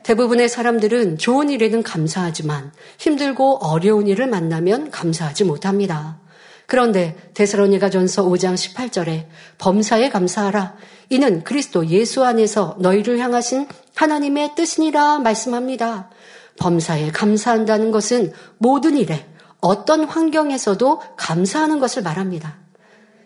대부분의 0.02 0.48
사람들은 0.48 1.18
좋은 1.18 1.48
일에는 1.48 1.84
감사하지만 1.84 2.72
힘들고 2.98 3.58
어려운 3.64 4.08
일을 4.08 4.26
만나면 4.26 4.90
감사하지 4.90 5.44
못합니다. 5.44 6.18
그런데 6.66 7.16
데스로니가 7.34 7.90
전서 7.90 8.24
5장 8.24 8.54
18절에 8.54 9.26
범사에 9.58 10.08
감사하라. 10.08 10.74
이는 11.10 11.44
그리스도 11.44 11.86
예수 11.88 12.24
안에서 12.24 12.76
너희를 12.80 13.18
향하신 13.18 13.68
하나님의 13.94 14.56
뜻이니라 14.56 15.20
말씀합니다. 15.20 16.10
범사에 16.58 17.10
감사한다는 17.12 17.92
것은 17.92 18.32
모든 18.58 18.96
일에 18.96 19.26
어떤 19.62 20.04
환경에서도 20.04 21.00
감사하는 21.16 21.78
것을 21.78 22.02
말합니다. 22.02 22.56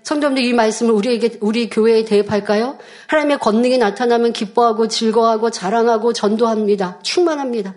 성도님들 0.04 0.44
이 0.44 0.52
말씀을 0.52 0.92
우리에게 0.92 1.38
우리 1.40 1.68
교회에 1.68 2.04
대입할까요? 2.04 2.78
하나님의 3.08 3.40
권능이 3.40 3.78
나타나면 3.78 4.32
기뻐하고 4.32 4.86
즐거워하고 4.86 5.50
자랑하고 5.50 6.12
전도합니다. 6.12 7.00
충만합니다. 7.02 7.74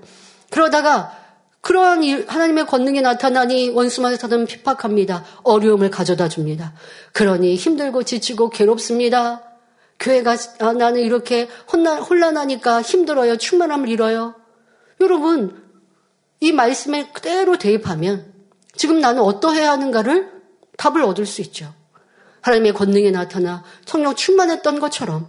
그러다가 0.51 1.12
그러한 1.62 2.03
하나님의 2.28 2.68
권능이 2.68 3.01
나타나니 3.01 3.70
원수만 3.70 4.16
사는 4.18 4.45
핍박합니다. 4.45 5.24
어려움을 5.43 5.89
가져다 5.89 6.30
줍니다. 6.30 6.74
그러니 7.14 7.55
힘들고 7.55 8.03
지치고 8.03 8.49
괴롭습니다. 8.49 9.41
교회가 9.99 10.36
아, 10.60 10.74
나는 10.74 11.01
이렇게 11.01 11.47
혼란, 11.72 12.01
혼란하니까 12.01 12.82
힘들어요. 12.82 13.38
충만함을 13.38 13.89
잃어요. 13.89 14.36
여러분 15.01 15.64
이 16.41 16.51
말씀에 16.51 17.10
그대로 17.14 17.57
대입하면 17.57 18.39
지금 18.80 19.01
나는 19.01 19.21
어떠해야 19.21 19.71
하는가를 19.71 20.32
답을 20.77 21.03
얻을 21.03 21.25
수 21.25 21.41
있죠. 21.41 21.73
하나님의 22.39 22.71
권능이 22.73 23.11
나타나 23.11 23.61
성령 23.86 24.15
충만했던 24.15 24.80
것처럼 24.80 25.27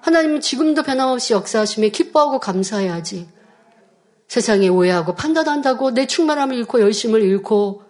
하나님은 0.00 0.40
지금도 0.40 0.82
변함없이 0.82 1.32
역사하심에 1.32 1.90
기뻐하고 1.90 2.40
감사해야지. 2.40 3.28
세상에 4.26 4.66
오해하고 4.66 5.14
판단한다고 5.14 5.92
내 5.92 6.08
충만함을 6.08 6.56
잃고 6.56 6.80
열심을 6.80 7.22
잃고 7.22 7.82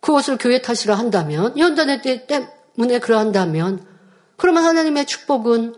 그것을 0.00 0.38
교회 0.38 0.62
탓이라 0.62 0.94
한다면 0.94 1.58
연단의 1.58 2.02
때 2.02 2.28
때문에 2.28 3.00
그러한다면 3.00 3.84
그러면 4.36 4.62
하나님의 4.62 5.06
축복은 5.06 5.74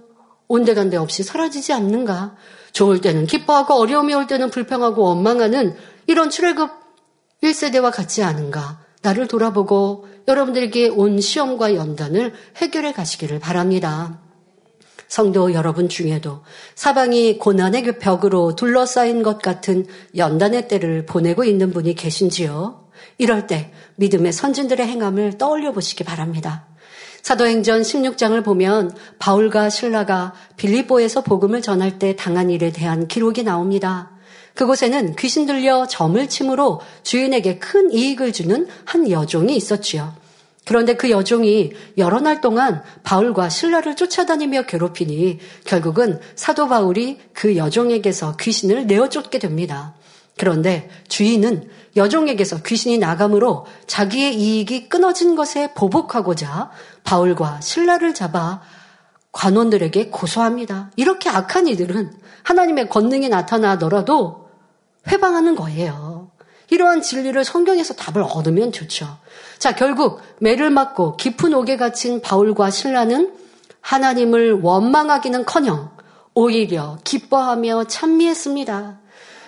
온데간데 0.49 0.99
없이 0.99 1.23
사라지지 1.23 1.73
않는가? 1.73 2.37
좋을 2.73 3.01
때는 3.01 3.25
기뻐하고 3.25 3.73
어려움이 3.77 4.13
올 4.13 4.27
때는 4.27 4.51
불평하고 4.51 5.03
원망하는 5.03 5.79
이런 6.07 6.29
출애굽 6.29 6.80
1세대와 7.43 7.93
같지 7.93 8.23
않은가? 8.23 8.81
나를 9.03 9.29
돌아보고 9.29 10.07
여러분들에게 10.29 10.89
온 10.89 11.21
시험과 11.21 11.75
연단을 11.75 12.35
해결해 12.57 12.93
가시기를 12.93 13.39
바랍니다. 13.39 14.21
성도 15.09 15.53
여러분 15.55 15.89
중에도 15.89 16.43
사방이 16.77 17.39
고난의 17.39 17.99
벽으로 17.99 18.55
둘러싸인 18.55 19.23
것 19.23 19.43
같은 19.43 19.87
연단의 20.17 20.69
때를 20.69 21.05
보내고 21.07 21.45
있는 21.45 21.73
분이 21.73 21.95
계신지요? 21.95 22.89
이럴 23.19 23.47
때 23.47 23.73
믿음의 23.97 24.33
선진들의 24.33 24.87
행함을 24.87 25.37
떠올려 25.37 25.73
보시기 25.73 26.05
바랍니다. 26.05 26.67
사도행전 27.23 27.83
16장을 27.83 28.43
보면 28.45 28.95
바울과 29.19 29.69
신라가 29.69 30.33
빌리보에서 30.57 31.23
복음을 31.23 31.61
전할 31.61 31.99
때 31.99 32.17
당한 32.17 32.51
일에 32.51 32.71
대한 32.71 33.09
기록이 33.09 33.43
나옵니다. 33.43 34.13
그곳에는 34.55 35.17
귀신 35.17 35.47
들려 35.47 35.87
점을 35.87 36.29
침으로 36.29 36.81
주인에게 37.03 37.59
큰 37.59 37.93
이익을 37.93 38.33
주는 38.33 38.67
한 38.85 39.11
여종이 39.11 39.57
있었지요. 39.57 40.15
그런데 40.65 40.95
그 40.95 41.11
여종이 41.11 41.73
여러 41.99 42.21
날 42.21 42.41
동안 42.41 42.83
바울과 43.03 43.49
신라를 43.49 43.97
쫓아다니며 43.97 44.63
괴롭히니 44.63 45.39
결국은 45.65 46.21
사도 46.37 46.69
바울이 46.69 47.19
그 47.33 47.57
여종에게서 47.57 48.37
귀신을 48.37 48.87
내어 48.87 49.09
쫓게 49.09 49.39
됩니다. 49.39 49.95
그런데 50.37 50.89
주인은 51.09 51.69
여종에게서 51.97 52.63
귀신이 52.63 52.99
나감으로 52.99 53.67
자기의 53.87 54.37
이익이 54.37 54.89
끊어진 54.89 55.35
것에 55.35 55.75
보복하고자 55.75 56.71
바울과 57.05 57.61
신라를 57.61 58.15
잡아 58.15 58.63
관원들에게 59.33 60.11
고소합니다. 60.11 60.91
이렇게 60.97 61.29
악한 61.31 61.69
이들은 61.69 62.13
하나님의 62.43 62.89
권능이 62.89 63.29
나타나더라도 63.29 64.49
회방하는 65.09 65.55
거예요. 65.55 66.31
이러한 66.71 67.03
진리를 67.03 67.45
성경에서 67.45 67.95
답을 67.95 68.25
얻으면 68.29 68.73
좋죠. 68.73 69.19
자, 69.59 69.75
결국 69.75 70.21
매를 70.39 70.71
맞고 70.71 71.17
깊은 71.17 71.53
옥에 71.55 71.77
갇힌 71.77 72.23
바울과 72.23 72.71
신라는 72.71 73.35
하나님을 73.81 74.61
원망하기는 74.63 75.45
커녕 75.45 75.91
오히려 76.35 76.99
기뻐하며 77.05 77.85
찬미했습니다. 77.85 79.01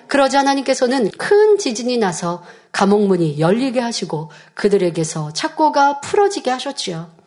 그러자 0.09 0.41
하나님께서는 0.41 1.11
큰 1.13 1.59
지진이 1.59 1.99
나서 1.99 2.43
감옥문이 2.73 3.39
열리게 3.39 3.81
하시고 3.81 4.31
그들에게서 4.55 5.33
착고가 5.33 6.01
풀어지게 6.01 6.51
하셨지요. 6.51 7.22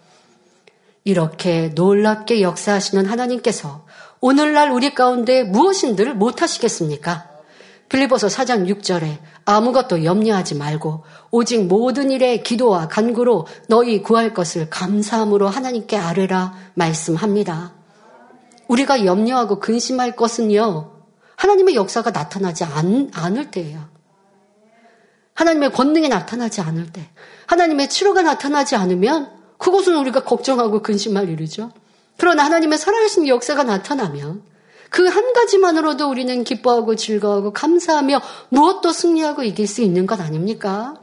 이렇게 1.06 1.70
놀랍게 1.76 2.42
역사하시는 2.42 3.06
하나님께서 3.06 3.86
오늘날 4.20 4.72
우리 4.72 4.96
가운데 4.96 5.44
무엇인 5.44 5.96
들 5.96 6.16
못하시겠습니까? 6.16 7.30
빌리보서 7.90 8.26
4장 8.26 8.68
6절에 8.68 9.20
아무것도 9.46 10.04
염려하지 10.04 10.56
말고 10.56 11.04
오직 11.30 11.68
모든 11.68 12.10
일에 12.10 12.42
기도와 12.42 12.88
간구로 12.88 13.46
너희 13.70 14.02
구할 14.02 14.34
것을 14.34 14.72
감사함으로 14.72 15.48
하나님께 15.48 15.96
아뢰라 15.96 16.56
말씀합니다. 16.74 17.76
우리가 18.68 19.06
염려하고 19.06 19.60
근심할 19.60 20.16
것은요. 20.16 20.92
하나님의 21.36 21.76
역사가 21.76 22.10
나타나지 22.10 22.64
않, 22.64 23.12
않을 23.14 23.52
때예요. 23.52 23.88
하나님의 25.36 25.72
권능이 25.72 26.10
나타나지 26.10 26.62
않을 26.62 26.92
때, 26.92 27.08
하나님의 27.46 27.90
치료가 27.90 28.24
나타나지 28.24 28.76
않으면 28.76 29.35
그것은 29.58 29.98
우리가 29.98 30.24
걱정하고 30.24 30.82
근심할 30.82 31.30
일이죠. 31.30 31.72
그러나 32.18 32.46
하나님의 32.46 32.78
살아계신 32.78 33.28
역사가 33.28 33.64
나타나면 33.64 34.44
그 34.90 35.08
한 35.08 35.34
가지만으로도 35.34 36.10
우리는 36.10 36.44
기뻐하고 36.44 36.96
즐거워하고 36.96 37.52
감사하며 37.52 38.22
무엇도 38.50 38.92
승리하고 38.94 39.44
이길 39.44 39.68
수 39.68 39.82
있는 39.82 40.06
것 40.06 40.22
아닙니까? 40.22 40.96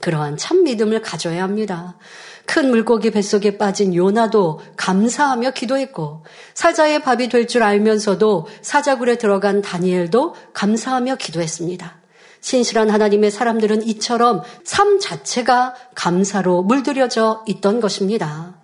그러한 0.00 0.36
참 0.36 0.64
믿음을 0.64 1.00
가져야 1.00 1.42
합니다. 1.42 1.96
큰 2.44 2.70
물고기 2.70 3.10
뱃속에 3.10 3.56
빠진 3.56 3.94
요나도 3.94 4.60
감사하며 4.76 5.52
기도했고 5.52 6.24
사자의 6.54 7.00
밥이 7.02 7.28
될 7.28 7.46
줄 7.46 7.62
알면서도 7.62 8.48
사자굴에 8.62 9.16
들어간 9.16 9.62
다니엘도 9.62 10.34
감사하며 10.52 11.16
기도했습니다. 11.16 12.01
신실한 12.42 12.90
하나님의 12.90 13.30
사람들은 13.30 13.86
이처럼 13.86 14.42
삶 14.64 14.98
자체가 15.00 15.74
감사로 15.94 16.62
물들여져 16.64 17.44
있던 17.46 17.80
것입니다. 17.80 18.54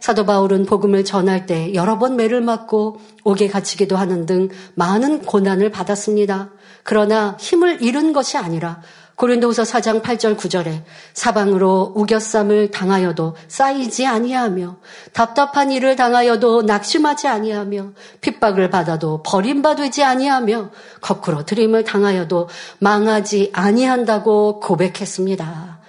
사도 0.00 0.26
바울은 0.26 0.66
복음을 0.66 1.04
전할 1.04 1.46
때 1.46 1.72
여러 1.74 1.98
번 1.98 2.16
매를 2.16 2.40
맞고 2.40 3.00
옥에 3.24 3.48
갇히기도 3.48 3.96
하는 3.96 4.26
등 4.26 4.48
많은 4.74 5.22
고난을 5.22 5.70
받았습니다. 5.70 6.50
그러나 6.82 7.36
힘을 7.40 7.82
잃은 7.82 8.12
것이 8.12 8.36
아니라 8.36 8.80
고린도후서 9.18 9.64
4장 9.64 10.00
8절 10.00 10.36
9절에 10.36 10.82
사방으로 11.12 11.92
우겨쌈을 11.96 12.70
당하여도 12.70 13.34
쌓이지 13.48 14.06
아니하며 14.06 14.76
답답한 15.12 15.72
일을 15.72 15.96
당하여도 15.96 16.62
낙심하지 16.62 17.26
아니하며 17.26 17.92
핍박을 18.20 18.70
받아도 18.70 19.24
버림바 19.24 19.74
되지 19.74 20.04
아니하며 20.04 20.70
거꾸로 21.00 21.44
드림을 21.44 21.82
당하여도 21.82 22.48
망하지 22.78 23.50
아니한다고 23.52 24.60
고백했습니다. 24.60 25.80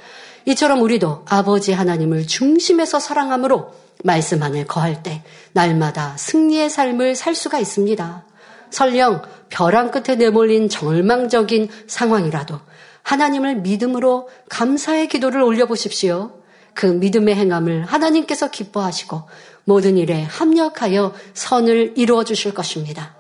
이처럼 0.45 0.82
우리도 0.82 1.25
아버지 1.30 1.71
하나님을 1.71 2.25
중심에서 2.25 2.99
사랑함으로 2.99 3.71
말씀 4.03 4.41
안에 4.41 4.65
거할 4.65 5.03
때 5.03 5.21
날마다 5.53 6.17
승리의 6.17 6.71
삶을 6.71 7.15
살 7.15 7.36
수가 7.36 7.59
있습니다. 7.59 8.25
설령 8.71 9.21
벼랑 9.49 9.91
끝에 9.91 10.15
내몰린 10.15 10.69
절망적인 10.69 11.69
상황이라도 11.86 12.59
하나님을 13.10 13.55
믿음으로 13.62 14.30
감사의 14.49 15.07
기도를 15.07 15.41
올려보십시오. 15.41 16.32
그 16.76 16.86
믿음의 16.86 17.34
행함을 17.34 17.84
하나님께서 17.86 18.51
기뻐하시고 18.51 19.24
모든 19.64 19.97
일에 19.97 20.22
합력하여 20.22 21.16
선을 21.34 21.93
이루어 21.97 22.24
주실 22.24 22.53
것입니다. 22.53 23.16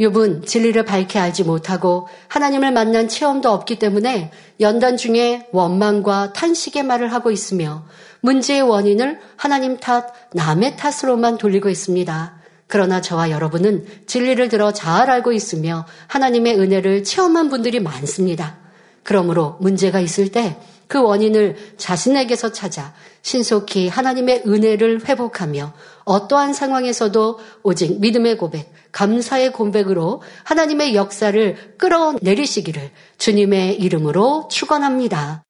욥은 0.00 0.46
진리를 0.46 0.82
밝게 0.86 1.18
알지 1.18 1.44
못하고 1.44 2.08
하나님을 2.28 2.72
만난 2.72 3.06
체험도 3.06 3.50
없기 3.50 3.78
때문에 3.78 4.32
연단 4.60 4.96
중에 4.96 5.48
원망과 5.52 6.32
탄식의 6.32 6.82
말을 6.84 7.12
하고 7.12 7.30
있으며 7.30 7.84
문제의 8.22 8.62
원인을 8.62 9.20
하나님 9.36 9.76
탓, 9.76 10.14
남의 10.32 10.78
탓으로만 10.78 11.36
돌리고 11.36 11.68
있습니다. 11.68 12.40
그러나 12.68 13.02
저와 13.02 13.30
여러분은 13.30 13.86
진리를 14.06 14.48
들어 14.48 14.72
잘 14.72 15.10
알고 15.10 15.32
있으며 15.32 15.84
하나님의 16.06 16.58
은혜를 16.58 17.04
체험한 17.04 17.50
분들이 17.50 17.80
많습니다. 17.80 18.63
그러므로 19.04 19.56
문제가 19.60 20.00
있을 20.00 20.32
때 20.32 20.58
그 20.86 21.02
원인을 21.02 21.56
자신에게서 21.76 22.52
찾아 22.52 22.94
신속히 23.22 23.88
하나님의 23.88 24.44
은혜를 24.46 25.06
회복하며 25.06 25.72
어떠한 26.04 26.52
상황에서도 26.52 27.40
오직 27.62 28.00
믿음의 28.00 28.36
고백, 28.36 28.72
감사의 28.92 29.52
고백으로 29.52 30.22
하나님의 30.44 30.94
역사를 30.94 31.76
끌어내리시기를 31.78 32.90
주님의 33.18 33.80
이름으로 33.80 34.48
축원합니다. 34.50 35.42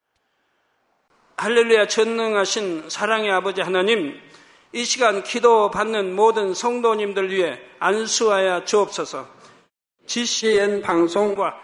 할렐루야 1.37 1.89
전능하신 1.89 2.85
사랑의 2.89 3.31
아버지 3.33 3.61
하나님 3.61 4.15
이 4.73 4.85
시간 4.85 5.23
기도 5.25 5.71
받는 5.71 6.15
모든 6.15 6.55
성도님들 6.55 7.31
위해 7.31 7.59
안수하여 7.81 8.65
주옵소서. 8.65 9.27
GCN 10.07 10.83
방송과 10.83 11.64